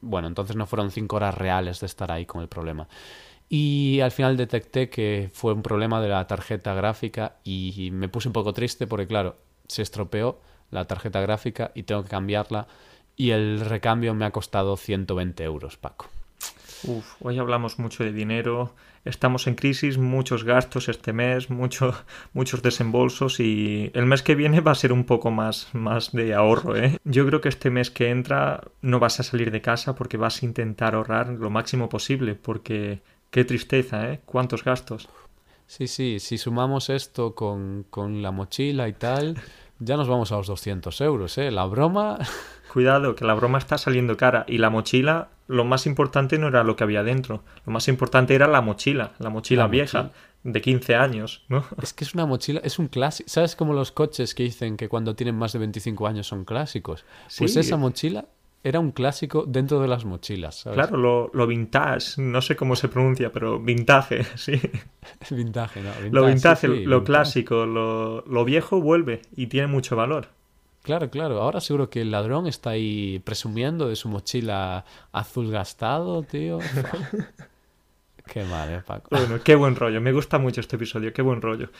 Bueno, 0.00 0.26
entonces 0.26 0.56
no 0.56 0.64
fueron 0.64 0.90
cinco 0.90 1.16
horas 1.16 1.34
reales 1.34 1.80
de 1.80 1.86
estar 1.86 2.10
ahí 2.10 2.24
con 2.24 2.40
el 2.40 2.48
problema. 2.48 2.88
Y 3.50 4.00
al 4.00 4.10
final 4.10 4.38
detecté 4.38 4.88
que 4.88 5.28
fue 5.34 5.52
un 5.52 5.60
problema 5.60 6.00
de 6.00 6.08
la 6.08 6.26
tarjeta 6.26 6.72
gráfica 6.72 7.36
y 7.44 7.90
me 7.92 8.08
puse 8.08 8.30
un 8.30 8.32
poco 8.32 8.54
triste 8.54 8.86
porque, 8.86 9.06
claro, 9.06 9.36
se 9.68 9.82
estropeó 9.82 10.40
la 10.70 10.86
tarjeta 10.86 11.20
gráfica 11.20 11.72
y 11.74 11.82
tengo 11.82 12.04
que 12.04 12.08
cambiarla 12.08 12.68
y 13.16 13.32
el 13.32 13.60
recambio 13.60 14.14
me 14.14 14.24
ha 14.24 14.30
costado 14.30 14.78
120 14.78 15.44
euros, 15.44 15.76
Paco. 15.76 16.06
Uf, 16.86 17.14
hoy 17.20 17.38
hablamos 17.38 17.78
mucho 17.78 18.04
de 18.04 18.12
dinero, 18.12 18.74
estamos 19.06 19.46
en 19.46 19.54
crisis, 19.54 19.96
muchos 19.96 20.44
gastos 20.44 20.90
este 20.90 21.14
mes, 21.14 21.48
mucho, 21.48 21.94
muchos 22.34 22.62
desembolsos 22.62 23.40
y 23.40 23.90
el 23.94 24.04
mes 24.04 24.22
que 24.22 24.34
viene 24.34 24.60
va 24.60 24.72
a 24.72 24.74
ser 24.74 24.92
un 24.92 25.04
poco 25.04 25.30
más, 25.30 25.68
más 25.72 26.12
de 26.12 26.34
ahorro, 26.34 26.76
¿eh? 26.76 26.98
Yo 27.04 27.26
creo 27.26 27.40
que 27.40 27.48
este 27.48 27.70
mes 27.70 27.90
que 27.90 28.10
entra 28.10 28.62
no 28.82 28.98
vas 28.98 29.18
a 29.18 29.22
salir 29.22 29.50
de 29.50 29.62
casa 29.62 29.94
porque 29.94 30.18
vas 30.18 30.42
a 30.42 30.46
intentar 30.46 30.94
ahorrar 30.94 31.28
lo 31.28 31.48
máximo 31.48 31.88
posible 31.88 32.34
porque 32.34 33.00
qué 33.30 33.44
tristeza, 33.44 34.10
¿eh? 34.12 34.20
Cuántos 34.26 34.62
gastos. 34.62 35.08
Sí, 35.66 35.86
sí, 35.86 36.20
si 36.20 36.36
sumamos 36.36 36.90
esto 36.90 37.34
con, 37.34 37.86
con 37.88 38.20
la 38.20 38.30
mochila 38.30 38.88
y 38.88 38.92
tal, 38.92 39.36
ya 39.78 39.96
nos 39.96 40.08
vamos 40.08 40.32
a 40.32 40.36
los 40.36 40.48
200 40.48 41.00
euros, 41.00 41.38
¿eh? 41.38 41.50
La 41.50 41.64
broma... 41.64 42.18
Cuidado, 42.74 43.14
que 43.14 43.24
la 43.24 43.34
broma 43.34 43.58
está 43.58 43.78
saliendo 43.78 44.16
cara 44.16 44.44
y 44.48 44.58
la 44.58 44.68
mochila, 44.68 45.28
lo 45.46 45.64
más 45.64 45.86
importante 45.86 46.38
no 46.38 46.48
era 46.48 46.64
lo 46.64 46.76
que 46.76 46.84
había 46.84 47.02
dentro, 47.02 47.42
lo 47.66 47.72
más 47.72 47.88
importante 47.88 48.34
era 48.34 48.46
la 48.48 48.60
mochila, 48.60 49.12
la 49.18 49.30
mochila 49.30 49.62
La 49.64 49.68
vieja 49.68 50.02
mochila. 50.04 50.20
de 50.44 50.60
15 50.60 50.94
años, 50.96 51.44
¿no? 51.48 51.64
Es 51.82 51.92
que 51.92 52.04
es 52.04 52.14
una 52.14 52.26
mochila, 52.26 52.60
es 52.64 52.78
un 52.78 52.88
clásico. 52.88 53.28
¿Sabes 53.28 53.54
como 53.56 53.72
los 53.74 53.92
coches 53.92 54.34
que 54.34 54.42
dicen 54.42 54.76
que 54.76 54.88
cuando 54.88 55.14
tienen 55.14 55.34
más 55.36 55.52
de 55.52 55.58
25 55.58 56.06
años 56.06 56.26
son 56.26 56.44
clásicos? 56.44 57.04
Pues 57.38 57.52
Sí. 57.52 57.58
esa 57.60 57.76
mochila 57.76 58.26
era 58.62 58.80
un 58.80 58.92
clásico 58.92 59.44
dentro 59.46 59.78
de 59.80 59.88
las 59.88 60.06
mochilas, 60.06 60.60
¿sabes? 60.60 60.78
Claro, 60.78 60.96
lo, 60.96 61.30
lo 61.34 61.46
vintage, 61.46 62.22
no 62.22 62.40
sé 62.40 62.56
cómo 62.56 62.76
se 62.76 62.88
pronuncia, 62.88 63.30
pero 63.30 63.60
vintage, 63.60 64.24
sí. 64.36 64.58
Vintage, 65.30 65.82
¿no? 65.82 65.90
Lo 66.10 66.24
vintage, 66.26 66.66
sí, 66.68 66.72
sí, 66.78 66.84
lo 66.86 67.00
vintage. 67.00 67.04
clásico, 67.04 67.66
lo, 67.66 68.22
lo 68.26 68.44
viejo 68.46 68.80
vuelve 68.80 69.20
y 69.36 69.48
tiene 69.48 69.66
mucho 69.66 69.96
valor. 69.96 70.28
Claro, 70.84 71.08
claro. 71.10 71.40
Ahora 71.40 71.60
seguro 71.62 71.88
que 71.88 72.02
el 72.02 72.10
ladrón 72.10 72.46
está 72.46 72.70
ahí 72.70 73.18
presumiendo 73.24 73.88
de 73.88 73.96
su 73.96 74.08
mochila 74.10 74.84
azul 75.12 75.50
gastado, 75.50 76.22
tío. 76.22 76.58
Qué 78.26 78.44
mal, 78.44 78.70
¿eh, 78.70 78.82
Paco? 78.86 79.08
Bueno, 79.10 79.38
qué 79.42 79.54
buen 79.54 79.76
rollo, 79.76 80.00
me 80.00 80.12
gusta 80.12 80.38
mucho 80.38 80.60
este 80.60 80.76
episodio, 80.76 81.12
qué 81.12 81.22
buen 81.22 81.42
rollo. 81.42 81.70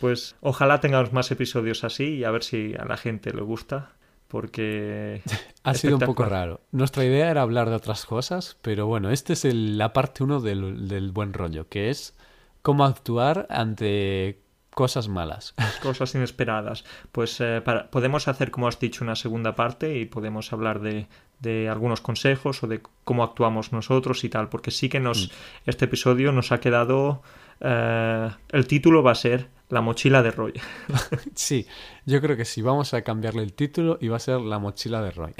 Pues 0.00 0.36
ojalá 0.40 0.80
tengamos 0.80 1.12
más 1.12 1.30
episodios 1.30 1.82
así 1.84 2.16
y 2.18 2.24
a 2.24 2.30
ver 2.30 2.42
si 2.44 2.74
a 2.76 2.84
la 2.84 2.96
gente 2.96 3.32
le 3.32 3.42
gusta, 3.42 3.92
porque... 4.28 5.22
Ha 5.64 5.74
sido 5.74 5.96
un 5.96 6.02
poco 6.02 6.24
raro. 6.24 6.60
Nuestra 6.72 7.04
idea 7.04 7.30
era 7.30 7.42
hablar 7.42 7.68
de 7.70 7.76
otras 7.76 8.06
cosas, 8.06 8.56
pero 8.62 8.86
bueno, 8.86 9.10
este 9.10 9.32
es 9.34 9.44
el- 9.44 9.78
la 9.78 9.92
parte 9.92 10.22
uno 10.24 10.40
del, 10.40 10.88
del 10.88 11.10
buen 11.12 11.32
rollo, 11.32 11.68
que 11.68 11.90
es 11.90 12.16
cómo 12.62 12.84
actuar 12.84 13.46
ante 13.50 14.40
cosas 14.78 15.08
malas. 15.08 15.54
cosas 15.82 16.14
inesperadas. 16.14 16.84
Pues 17.10 17.40
eh, 17.40 17.60
para- 17.64 17.90
podemos 17.90 18.28
hacer, 18.28 18.52
como 18.52 18.68
has 18.68 18.78
dicho, 18.78 19.02
una 19.02 19.16
segunda 19.16 19.56
parte 19.56 19.98
y 19.98 20.04
podemos 20.04 20.52
hablar 20.52 20.78
de, 20.78 21.08
de 21.40 21.68
algunos 21.68 22.00
consejos 22.00 22.62
o 22.62 22.68
de 22.68 22.80
cómo 23.02 23.24
actuamos 23.24 23.72
nosotros 23.72 24.22
y 24.22 24.28
tal, 24.28 24.48
porque 24.48 24.70
sí 24.70 24.88
que 24.88 25.00
nos 25.00 25.32
este 25.66 25.86
episodio 25.86 26.30
nos 26.30 26.52
ha 26.52 26.60
quedado 26.60 27.22
eh, 27.60 28.30
el 28.50 28.66
título 28.68 29.02
va 29.02 29.10
a 29.10 29.16
ser 29.16 29.48
La 29.68 29.80
mochila 29.80 30.22
de 30.22 30.30
Roy. 30.30 30.52
sí, 31.34 31.66
yo 32.06 32.20
creo 32.20 32.36
que 32.36 32.44
sí. 32.44 32.62
Vamos 32.62 32.94
a 32.94 33.02
cambiarle 33.02 33.42
el 33.42 33.54
título 33.54 33.98
y 34.00 34.06
va 34.06 34.18
a 34.18 34.20
ser 34.20 34.38
La 34.40 34.60
mochila 34.60 35.02
de 35.02 35.10
Roy. 35.10 35.34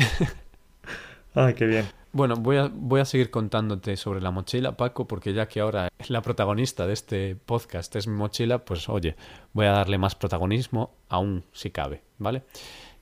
Ay, 1.37 1.55
qué 1.59 1.65
bien. 1.67 1.87
Bueno, 2.13 2.37
voy 2.37 2.57
a, 2.57 2.71
voy 2.73 3.01
a 3.01 3.05
seguir 3.05 3.31
contándote 3.31 3.97
sobre 3.97 4.21
la 4.21 4.31
mochila, 4.31 4.77
Paco, 4.77 5.07
porque 5.07 5.35
ya 5.35 5.47
que 5.47 5.61
ahora 5.61 5.89
la 6.09 6.23
protagonista 6.23 6.87
de 6.87 6.95
este 6.95 7.37
podcast 7.37 7.95
es 7.97 8.07
mi 8.07 8.17
mochila, 8.17 8.65
pues 8.65 8.89
oye, 8.89 9.15
voy 9.53 9.67
a 9.67 9.73
darle 9.73 9.99
más 9.99 10.15
protagonismo, 10.15 10.93
aún 11.09 11.45
si 11.53 11.71
cabe, 11.71 12.03
¿vale? 12.19 12.43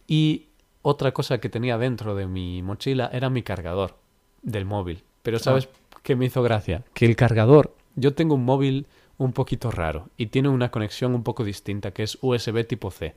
Y 0.08 0.46
otra 0.82 1.12
cosa 1.12 1.38
que 1.38 1.48
tenía 1.48 1.78
dentro 1.78 2.14
de 2.14 2.26
mi 2.26 2.62
mochila 2.62 3.08
era 3.12 3.30
mi 3.30 3.42
cargador 3.42 3.96
del 4.42 4.64
móvil. 4.64 5.02
Pero 5.22 5.38
¿sabes 5.38 5.68
qué 6.02 6.16
me 6.16 6.26
hizo 6.26 6.42
gracia? 6.42 6.82
Que 6.94 7.06
el 7.06 7.16
cargador, 7.16 7.74
yo 7.94 8.14
tengo 8.14 8.34
un 8.34 8.44
móvil 8.44 8.86
un 9.18 9.32
poquito 9.32 9.70
raro 9.70 10.08
y 10.16 10.26
tiene 10.26 10.48
una 10.48 10.70
conexión 10.70 11.14
un 11.14 11.22
poco 11.22 11.44
distinta 11.44 11.90
que 11.92 12.02
es 12.02 12.18
USB 12.20 12.66
tipo 12.66 12.90
C, 12.90 13.14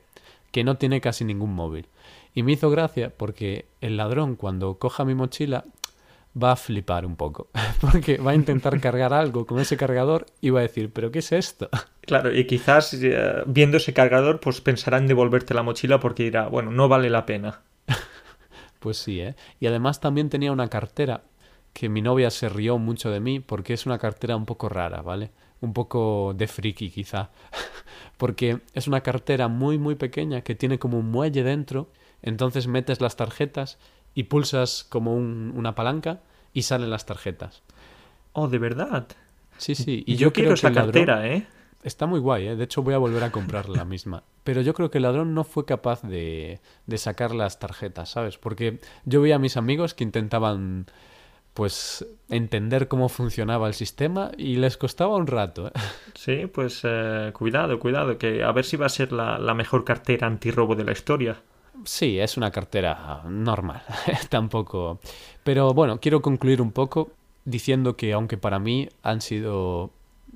que 0.50 0.64
no 0.64 0.76
tiene 0.76 1.00
casi 1.00 1.24
ningún 1.24 1.54
móvil. 1.54 1.86
Y 2.34 2.42
me 2.42 2.52
hizo 2.52 2.70
gracia 2.70 3.12
porque 3.16 3.66
el 3.80 3.96
ladrón 3.96 4.36
cuando 4.36 4.78
coja 4.78 5.04
mi 5.04 5.14
mochila 5.14 5.64
va 6.40 6.52
a 6.52 6.56
flipar 6.56 7.04
un 7.06 7.16
poco, 7.16 7.48
porque 7.80 8.18
va 8.18 8.32
a 8.32 8.34
intentar 8.34 8.80
cargar 8.80 9.12
algo 9.12 9.46
con 9.46 9.60
ese 9.60 9.76
cargador 9.76 10.26
y 10.40 10.50
va 10.50 10.60
a 10.60 10.62
decir, 10.62 10.92
pero 10.92 11.10
¿qué 11.10 11.20
es 11.20 11.32
esto? 11.32 11.68
Claro, 12.02 12.34
y 12.34 12.46
quizás 12.46 12.94
eh, 12.94 13.42
viendo 13.46 13.76
ese 13.76 13.92
cargador, 13.92 14.40
pues 14.40 14.60
pensará 14.60 14.98
en 14.98 15.06
devolverte 15.06 15.54
la 15.54 15.62
mochila 15.62 16.00
porque 16.00 16.24
dirá, 16.24 16.48
bueno, 16.48 16.70
no 16.70 16.88
vale 16.88 17.10
la 17.10 17.26
pena. 17.26 17.62
pues 18.78 18.98
sí, 18.98 19.20
¿eh? 19.20 19.36
Y 19.58 19.66
además 19.66 20.00
también 20.00 20.28
tenía 20.28 20.52
una 20.52 20.68
cartera 20.68 21.22
que 21.72 21.88
mi 21.88 22.02
novia 22.02 22.30
se 22.30 22.48
rió 22.48 22.78
mucho 22.78 23.10
de 23.10 23.20
mí 23.20 23.40
porque 23.40 23.74
es 23.74 23.86
una 23.86 23.98
cartera 23.98 24.36
un 24.36 24.46
poco 24.46 24.68
rara, 24.68 25.02
¿vale? 25.02 25.30
Un 25.60 25.72
poco 25.72 26.34
de 26.34 26.48
friki 26.48 26.90
quizá. 26.90 27.30
porque 28.16 28.60
es 28.74 28.88
una 28.88 29.02
cartera 29.02 29.48
muy 29.48 29.78
muy 29.78 29.94
pequeña 29.94 30.42
que 30.42 30.54
tiene 30.54 30.78
como 30.78 30.98
un 30.98 31.10
muelle 31.10 31.42
dentro, 31.42 31.90
entonces 32.22 32.66
metes 32.66 33.00
las 33.00 33.16
tarjetas 33.16 33.78
y 34.14 34.24
pulsas 34.24 34.84
como 34.88 35.14
una 35.14 35.74
palanca 35.74 36.20
y 36.52 36.62
salen 36.62 36.90
las 36.90 37.06
tarjetas. 37.06 37.62
Oh, 38.32 38.48
de 38.48 38.58
verdad. 38.58 39.06
Sí, 39.58 39.74
sí. 39.74 40.04
Y 40.06 40.16
yo, 40.16 40.32
quiero 40.32 40.54
esa 40.54 40.72
cartera, 40.72 41.26
¿eh? 41.26 41.46
Está 41.82 42.06
muy 42.06 42.20
guay, 42.20 42.48
¿eh? 42.48 42.56
De 42.56 42.64
hecho, 42.64 42.82
voy 42.82 42.94
a 42.94 42.98
volver 42.98 43.22
a 43.24 43.30
comprar 43.30 43.68
la 43.68 43.84
misma. 43.84 44.22
Pero 44.44 44.62
yo 44.62 44.74
creo 44.74 44.90
que 44.90 44.98
el 44.98 45.02
ladrón 45.02 45.34
no 45.34 45.44
fue 45.44 45.64
capaz 45.64 46.02
de, 46.02 46.60
de 46.86 46.98
sacar 46.98 47.34
las 47.34 47.58
tarjetas, 47.58 48.10
¿sabes? 48.10 48.38
Porque 48.38 48.80
yo 49.04 49.20
veía 49.20 49.36
a 49.36 49.38
mis 49.38 49.56
amigos 49.56 49.94
que 49.94 50.04
intentaban, 50.04 50.86
pues, 51.54 52.06
entender 52.28 52.88
cómo 52.88 53.08
funcionaba 53.08 53.66
el 53.66 53.74
sistema 53.74 54.30
y 54.36 54.56
les 54.56 54.76
costaba 54.76 55.16
un 55.16 55.26
rato, 55.26 55.68
¿eh? 55.68 55.72
Sí, 56.14 56.46
pues 56.46 56.80
eh, 56.84 57.30
cuidado, 57.34 57.78
cuidado, 57.78 58.18
que 58.18 58.42
a 58.42 58.52
ver 58.52 58.64
si 58.64 58.76
va 58.76 58.86
a 58.86 58.90
ser 58.90 59.12
la, 59.12 59.38
la 59.38 59.54
mejor 59.54 59.84
cartera 59.84 60.26
antirrobo 60.26 60.74
de 60.74 60.84
la 60.84 60.92
historia. 60.92 61.40
Sí, 61.84 62.18
es 62.18 62.36
una 62.36 62.50
cartera 62.50 63.22
normal, 63.28 63.82
tampoco. 64.28 65.00
Pero 65.44 65.72
bueno, 65.74 66.00
quiero 66.00 66.20
concluir 66.22 66.60
un 66.60 66.72
poco 66.72 67.10
diciendo 67.44 67.96
que 67.96 68.12
aunque 68.12 68.36
para 68.36 68.58
mí 68.58 68.88
han 69.02 69.20
sido, 69.20 69.90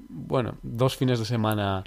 bueno, 0.09 0.57
dos 0.63 0.97
fines 0.97 1.19
de 1.19 1.25
semana... 1.25 1.85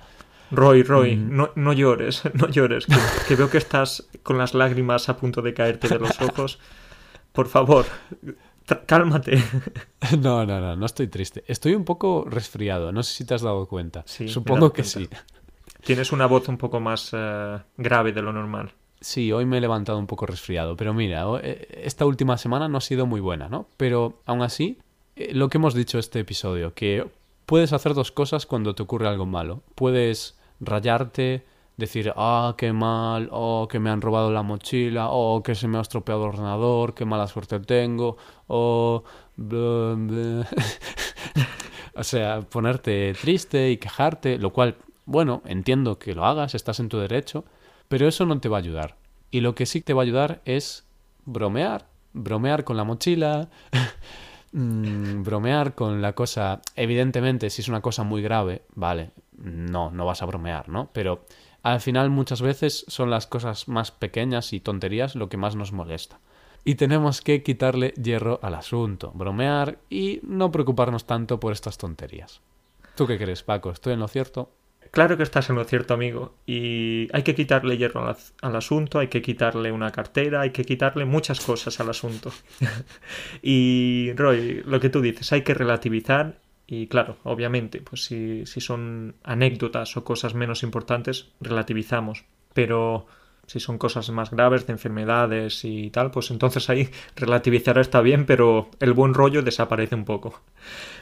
Roy, 0.49 0.83
Roy, 0.83 1.17
mm. 1.17 1.35
no, 1.35 1.49
no, 1.55 1.73
llores, 1.73 2.23
no 2.33 2.47
llores, 2.47 2.87
que, 3.27 3.35
veo 3.35 3.49
que 3.49 3.57
estás 3.57 4.07
con 4.23 4.37
las 4.37 4.53
lágrimas 4.53 5.09
a 5.09 5.17
punto 5.17 5.41
de 5.41 5.53
caerte 5.53 5.87
de 5.87 5.99
los 5.99 6.21
ojos. 6.21 6.59
Por 7.33 7.47
favor, 7.47 7.85
cálmate. 8.85 9.43
No, 10.19 10.45
no, 10.45 10.59
no, 10.59 10.75
no 10.75 10.85
estoy 10.85 11.07
triste. 11.07 11.43
Estoy 11.47 11.75
un 11.75 11.83
poco 11.83 12.25
resfriado, 12.27 12.91
no 12.91 13.03
sé 13.03 13.13
si 13.13 13.25
te 13.25 13.33
has 13.35 13.41
dado 13.41 13.67
cuenta. 13.67 14.03
Supongo 14.07 14.73
que 14.73 14.83
sí. 14.83 15.07
Tienes 15.83 16.11
una 16.11 16.25
voz 16.25 16.47
un 16.47 16.57
poco 16.57 16.79
más 16.79 17.11
eh, 17.13 17.59
grave 17.77 18.11
de 18.11 18.21
lo 18.21 18.33
normal. 18.33 18.71
Sí, 18.99 19.31
hoy 19.31 19.45
me 19.45 19.57
he 19.57 19.61
levantado 19.61 19.99
un 19.99 20.07
poco 20.07 20.25
resfriado, 20.25 20.75
pero 20.75 20.93
mira, 20.93 21.25
eh, 21.43 21.67
esta 21.83 22.05
última 22.05 22.37
semana 22.37 22.67
no 22.67 22.79
ha 22.79 22.81
sido 22.81 23.05
muy 23.05 23.21
buena, 23.21 23.47
¿no? 23.47 23.67
Pero 23.77 24.21
aún 24.25 24.41
así, 24.41 24.79
eh, 25.15 25.33
lo 25.33 25.49
que 25.49 25.57
hemos 25.57 25.73
dicho 25.75 25.99
este 25.99 26.19
episodio, 26.19 26.73
que 26.73 27.07
puedes 27.45 27.73
hacer 27.73 27.93
dos 27.93 28.11
cosas 28.11 28.45
cuando 28.45 28.73
te 28.75 28.83
ocurre 28.83 29.07
algo 29.07 29.25
malo. 29.25 29.61
Puedes 29.75 30.37
rayarte, 30.59 31.45
decir, 31.77 32.11
ah, 32.15 32.55
qué 32.57 32.73
mal, 32.73 33.29
oh, 33.31 33.67
que 33.69 33.79
me 33.79 33.89
han 33.91 34.01
robado 34.01 34.31
la 34.31 34.41
mochila, 34.41 35.09
oh, 35.11 35.43
que 35.43 35.55
se 35.55 35.67
me 35.67 35.77
ha 35.77 35.81
estropeado 35.81 36.23
el 36.23 36.29
ordenador, 36.29 36.93
qué 36.95 37.05
mala 37.05 37.27
suerte 37.27 37.59
tengo, 37.59 38.17
oh, 38.47 39.03
o 41.95 42.03
sea, 42.03 42.41
ponerte 42.41 43.13
triste 43.13 43.69
y 43.69 43.77
quejarte, 43.77 44.39
lo 44.39 44.51
cual, 44.51 44.75
bueno, 45.05 45.43
entiendo 45.45 45.99
que 45.99 46.15
lo 46.15 46.25
hagas, 46.25 46.55
estás 46.55 46.79
en 46.79 46.89
tu 46.89 46.97
derecho, 46.97 47.45
pero 47.87 48.07
eso 48.07 48.25
no 48.25 48.39
te 48.39 48.49
va 48.49 48.57
a 48.57 48.59
ayudar. 48.59 48.95
Y 49.31 49.41
lo 49.41 49.55
que 49.55 49.65
sí 49.65 49.81
te 49.81 49.93
va 49.93 50.01
a 50.01 50.05
ayudar 50.05 50.41
es 50.45 50.85
bromear. 51.25 51.87
Bromear 52.13 52.63
con 52.63 52.77
la 52.77 52.83
mochila, 52.83 53.49
mm, 54.51 55.23
bromear 55.23 55.75
con 55.75 56.01
la 56.01 56.13
cosa. 56.13 56.61
Evidentemente, 56.75 57.49
si 57.49 57.61
es 57.61 57.67
una 57.67 57.81
cosa 57.81 58.03
muy 58.03 58.21
grave, 58.21 58.63
vale, 58.75 59.11
no, 59.37 59.91
no 59.91 60.05
vas 60.05 60.21
a 60.21 60.25
bromear, 60.25 60.69
¿no? 60.69 60.89
Pero 60.93 61.25
al 61.63 61.81
final 61.81 62.09
muchas 62.09 62.41
veces 62.41 62.85
son 62.87 63.09
las 63.09 63.27
cosas 63.27 63.67
más 63.67 63.91
pequeñas 63.91 64.53
y 64.53 64.59
tonterías 64.59 65.15
lo 65.15 65.29
que 65.29 65.37
más 65.37 65.55
nos 65.55 65.73
molesta. 65.73 66.19
Y 66.63 66.75
tenemos 66.75 67.21
que 67.21 67.43
quitarle 67.43 67.93
hierro 68.01 68.39
al 68.41 68.55
asunto, 68.55 69.11
bromear 69.13 69.79
y 69.89 70.19
no 70.23 70.51
preocuparnos 70.51 71.05
tanto 71.05 71.39
por 71.39 71.53
estas 71.53 71.77
tonterías. 71.77 72.41
¿Tú 72.95 73.05
qué 73.05 73.17
crees, 73.17 73.43
Paco? 73.43 73.71
¿Estoy 73.71 73.93
en 73.93 73.99
lo 73.99 74.07
cierto? 74.07 74.49
Claro 74.91 75.17
que 75.17 75.23
estás 75.23 75.49
en 75.49 75.55
lo 75.55 75.63
cierto, 75.63 75.93
amigo. 75.93 76.35
Y 76.45 77.07
hay 77.13 77.23
que 77.23 77.35
quitarle 77.35 77.77
hierro 77.77 78.15
al, 78.41 78.55
asunto, 78.55 78.99
hay 78.99 79.07
que 79.07 79.21
quitarle 79.21 79.71
una 79.71 79.91
cartera, 79.91 80.41
hay 80.41 80.51
que 80.51 80.63
quitarle 80.63 81.05
muchas 81.05 81.39
cosas 81.39 81.79
al 81.79 81.89
asunto. 81.89 82.31
y, 83.41 84.11
Roy, 84.15 84.63
lo 84.65 84.79
que 84.79 84.89
tú 84.89 85.01
dices, 85.01 85.31
hay 85.33 85.41
que 85.41 85.53
relativizar. 85.53 86.39
Y 86.65 86.87
claro, 86.87 87.17
obviamente, 87.23 87.81
pues 87.81 88.03
si, 88.03 88.45
si 88.45 88.59
son 88.59 89.15
anécdotas 89.23 89.95
o 89.95 90.03
cosas 90.03 90.33
menos 90.33 90.63
importantes, 90.63 91.29
relativizamos. 91.39 92.25
Pero 92.53 93.07
si 93.47 93.61
son 93.61 93.77
cosas 93.77 94.09
más 94.09 94.29
graves 94.29 94.67
de 94.67 94.73
enfermedades 94.73 95.63
y 95.63 95.89
tal, 95.89 96.11
pues 96.11 96.29
entonces 96.31 96.69
ahí 96.69 96.89
relativizar 97.15 97.77
está 97.79 98.01
bien, 98.01 98.25
pero 98.25 98.69
el 98.79 98.93
buen 98.93 99.13
rollo 99.13 99.41
desaparece 99.41 99.95
un 99.95 100.05
poco. 100.05 100.41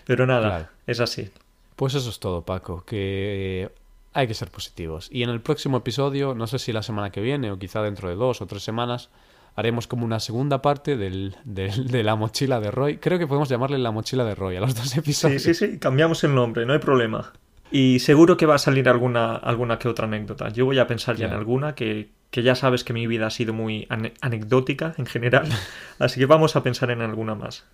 Pero 0.06 0.26
nada, 0.26 0.72
es 0.86 1.00
así. 1.00 1.32
Pues 1.76 1.94
eso 1.96 2.10
es 2.10 2.20
todo, 2.20 2.44
Paco, 2.44 2.84
que 2.86 3.70
hay 4.14 4.28
que 4.28 4.34
ser 4.34 4.50
positivos. 4.50 5.10
Y 5.12 5.24
en 5.24 5.30
el 5.30 5.42
próximo 5.42 5.78
episodio, 5.78 6.34
no 6.36 6.48
sé 6.48 6.58
si 6.60 6.72
la 6.72 6.84
semana 6.84 7.12
que 7.12 7.22
viene 7.22 7.52
o 7.52 7.60
quizá 7.60 7.82
dentro 7.82 8.10
de 8.10 8.16
dos 8.16 8.42
o 8.42 8.46
tres 8.46 8.64
semanas, 8.64 9.10
haremos 9.56 9.88
como 9.88 10.06
una 10.06 10.20
segunda 10.20 10.62
parte 10.62 10.98
del, 10.98 11.36
de 11.44 12.04
la 12.04 12.16
mochila 12.16 12.60
de 12.60 12.72
Roy. 12.72 12.98
Creo 12.98 13.20
que 13.20 13.28
podemos 13.28 13.50
llamarle 13.50 13.78
la 13.78 13.92
mochila 13.92 14.24
de 14.24 14.36
Roy 14.36 14.56
a 14.56 14.62
los 14.62 14.76
dos 14.76 14.96
episodios. 14.98 15.42
Sí, 15.42 15.54
sí, 15.54 15.68
sí, 15.68 15.80
cambiamos 15.80 16.24
el 16.24 16.36
nombre, 16.36 16.66
no 16.66 16.74
hay 16.74 16.80
problema. 16.80 17.34
Y 17.72 18.00
seguro 18.00 18.38
que 18.38 18.46
va 18.46 18.56
a 18.56 18.60
salir 18.60 18.88
alguna, 18.88 19.36
alguna 19.36 19.80
que 19.80 19.88
otra 19.88 20.06
anécdota. 20.06 20.50
Yo 20.50 20.66
voy 20.66 20.80
a 20.80 20.88
pensar 20.88 21.16
ya 21.16 21.26
en 21.26 21.34
alguna 21.34 21.76
que, 21.76 22.10
que 22.30 22.44
ya 22.44 22.56
sabes 22.56 22.84
que 22.84 22.94
mi 22.94 23.08
vida 23.08 23.28
ha 23.28 23.32
sido 23.32 23.54
muy 23.54 23.88
anecdótica 24.22 24.94
en 24.98 25.06
general. 25.06 25.50
Así 26.00 26.20
que 26.20 26.26
vamos 26.26 26.56
a 26.56 26.64
pensar 26.64 26.92
en 26.92 27.02
alguna 27.02 27.36
más. 27.36 27.66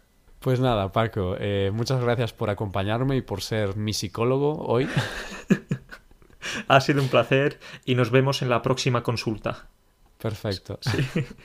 Pues 0.42 0.60
nada, 0.60 0.92
Paco, 0.92 1.36
eh, 1.40 1.70
muchas 1.72 2.02
gracias 2.02 2.34
por 2.34 2.50
acompañarme 2.50 3.16
y 3.16 3.22
por 3.22 3.44
ser 3.44 3.76
mi 3.76 3.94
psicólogo 3.94 4.58
hoy. 4.66 4.90
ha 6.68 6.82
sido 6.82 7.04
un 7.04 7.10
placer 7.10 7.60
y 7.86 7.94
nos 7.94 8.10
vemos 8.10 8.42
en 8.42 8.50
la 8.50 8.64
próxima 8.64 9.04
consulta. 9.04 9.68
Perfecto. 10.18 10.80
Sí. 10.82 11.26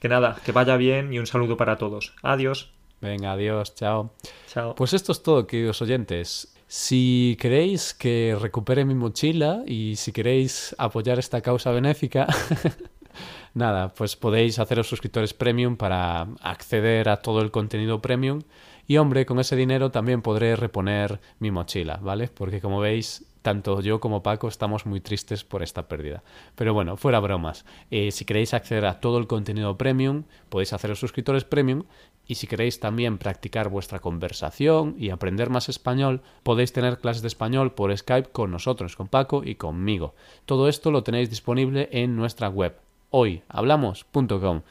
Que 0.00 0.08
nada, 0.08 0.36
que 0.44 0.50
vaya 0.50 0.76
bien 0.76 1.12
y 1.12 1.20
un 1.20 1.28
saludo 1.28 1.56
para 1.56 1.78
todos. 1.78 2.12
Adiós. 2.24 2.72
Venga, 3.00 3.30
adiós, 3.30 3.72
chao. 3.76 4.10
Chao. 4.48 4.74
Pues 4.74 4.94
esto 4.94 5.12
es 5.12 5.22
todo, 5.22 5.46
queridos 5.46 5.80
oyentes. 5.80 6.52
Si 6.66 7.36
queréis 7.40 7.94
que 7.94 8.36
recupere 8.40 8.84
mi 8.84 8.94
mochila 8.94 9.62
y 9.68 9.94
si 9.94 10.10
queréis 10.10 10.74
apoyar 10.76 11.20
esta 11.20 11.40
causa 11.40 11.70
benéfica, 11.70 12.26
nada, 13.54 13.92
pues 13.94 14.16
podéis 14.16 14.58
haceros 14.58 14.88
suscriptores 14.88 15.34
premium 15.34 15.76
para 15.76 16.28
acceder 16.40 17.08
a 17.08 17.22
todo 17.22 17.40
el 17.40 17.50
contenido 17.50 18.00
premium. 18.00 18.42
Y 18.86 18.96
hombre, 18.96 19.24
con 19.24 19.38
ese 19.38 19.56
dinero 19.56 19.90
también 19.90 20.20
podré 20.20 20.56
reponer 20.56 21.20
mi 21.38 21.50
mochila, 21.50 21.98
¿vale? 22.02 22.28
Porque 22.28 22.60
como 22.60 22.80
veis, 22.80 23.24
tanto 23.42 23.80
yo 23.80 24.00
como 24.00 24.22
Paco 24.22 24.48
estamos 24.48 24.84
muy 24.86 25.00
tristes 25.00 25.44
por 25.44 25.62
esta 25.62 25.88
pérdida. 25.88 26.22
Pero 26.56 26.74
bueno, 26.74 26.96
fuera 26.96 27.20
bromas. 27.20 27.64
Eh, 27.90 28.10
si 28.10 28.24
queréis 28.24 28.52
acceder 28.52 28.86
a 28.86 29.00
todo 29.00 29.18
el 29.18 29.26
contenido 29.26 29.78
premium, 29.78 30.24
podéis 30.48 30.72
haceros 30.72 31.00
suscriptores 31.00 31.44
premium. 31.44 31.84
Y 32.26 32.36
si 32.36 32.46
queréis 32.46 32.78
también 32.78 33.18
practicar 33.18 33.68
vuestra 33.68 33.98
conversación 33.98 34.94
y 34.98 35.10
aprender 35.10 35.50
más 35.50 35.68
español, 35.68 36.22
podéis 36.42 36.72
tener 36.72 36.98
clases 36.98 37.22
de 37.22 37.28
español 37.28 37.74
por 37.74 37.96
Skype 37.96 38.30
con 38.30 38.50
nosotros, 38.50 38.94
con 38.94 39.08
Paco 39.08 39.42
y 39.44 39.56
conmigo. 39.56 40.14
Todo 40.46 40.68
esto 40.68 40.90
lo 40.90 41.02
tenéis 41.02 41.30
disponible 41.30 41.88
en 41.92 42.14
nuestra 42.16 42.48
web 42.48 42.76
hoyhablamos.com. 43.10 44.62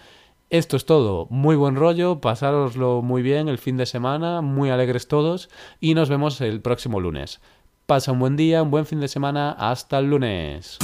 Esto 0.50 0.78
es 0.78 0.86
todo. 0.86 1.28
Muy 1.30 1.56
buen 1.56 1.76
rollo, 1.76 2.22
pasároslo 2.22 3.02
muy 3.04 3.22
bien 3.22 3.48
el 3.48 3.60
fin 3.60 3.78
de 3.78 3.86
semana, 3.86 4.42
muy 4.42 4.72
alegres 4.72 5.08
todos 5.08 5.50
y 5.80 5.94
nos 5.94 6.10
vemos 6.10 6.42
el 6.42 6.62
próximo 6.62 7.00
lunes. 7.00 7.40
Pasa 7.86 8.12
un 8.12 8.20
buen 8.20 8.36
día, 8.36 8.64
un 8.64 8.72
buen 8.72 8.86
fin 8.86 9.00
de 9.00 9.08
semana. 9.08 9.52
Hasta 9.52 10.00
el 10.00 10.10
lunes. 10.10 10.78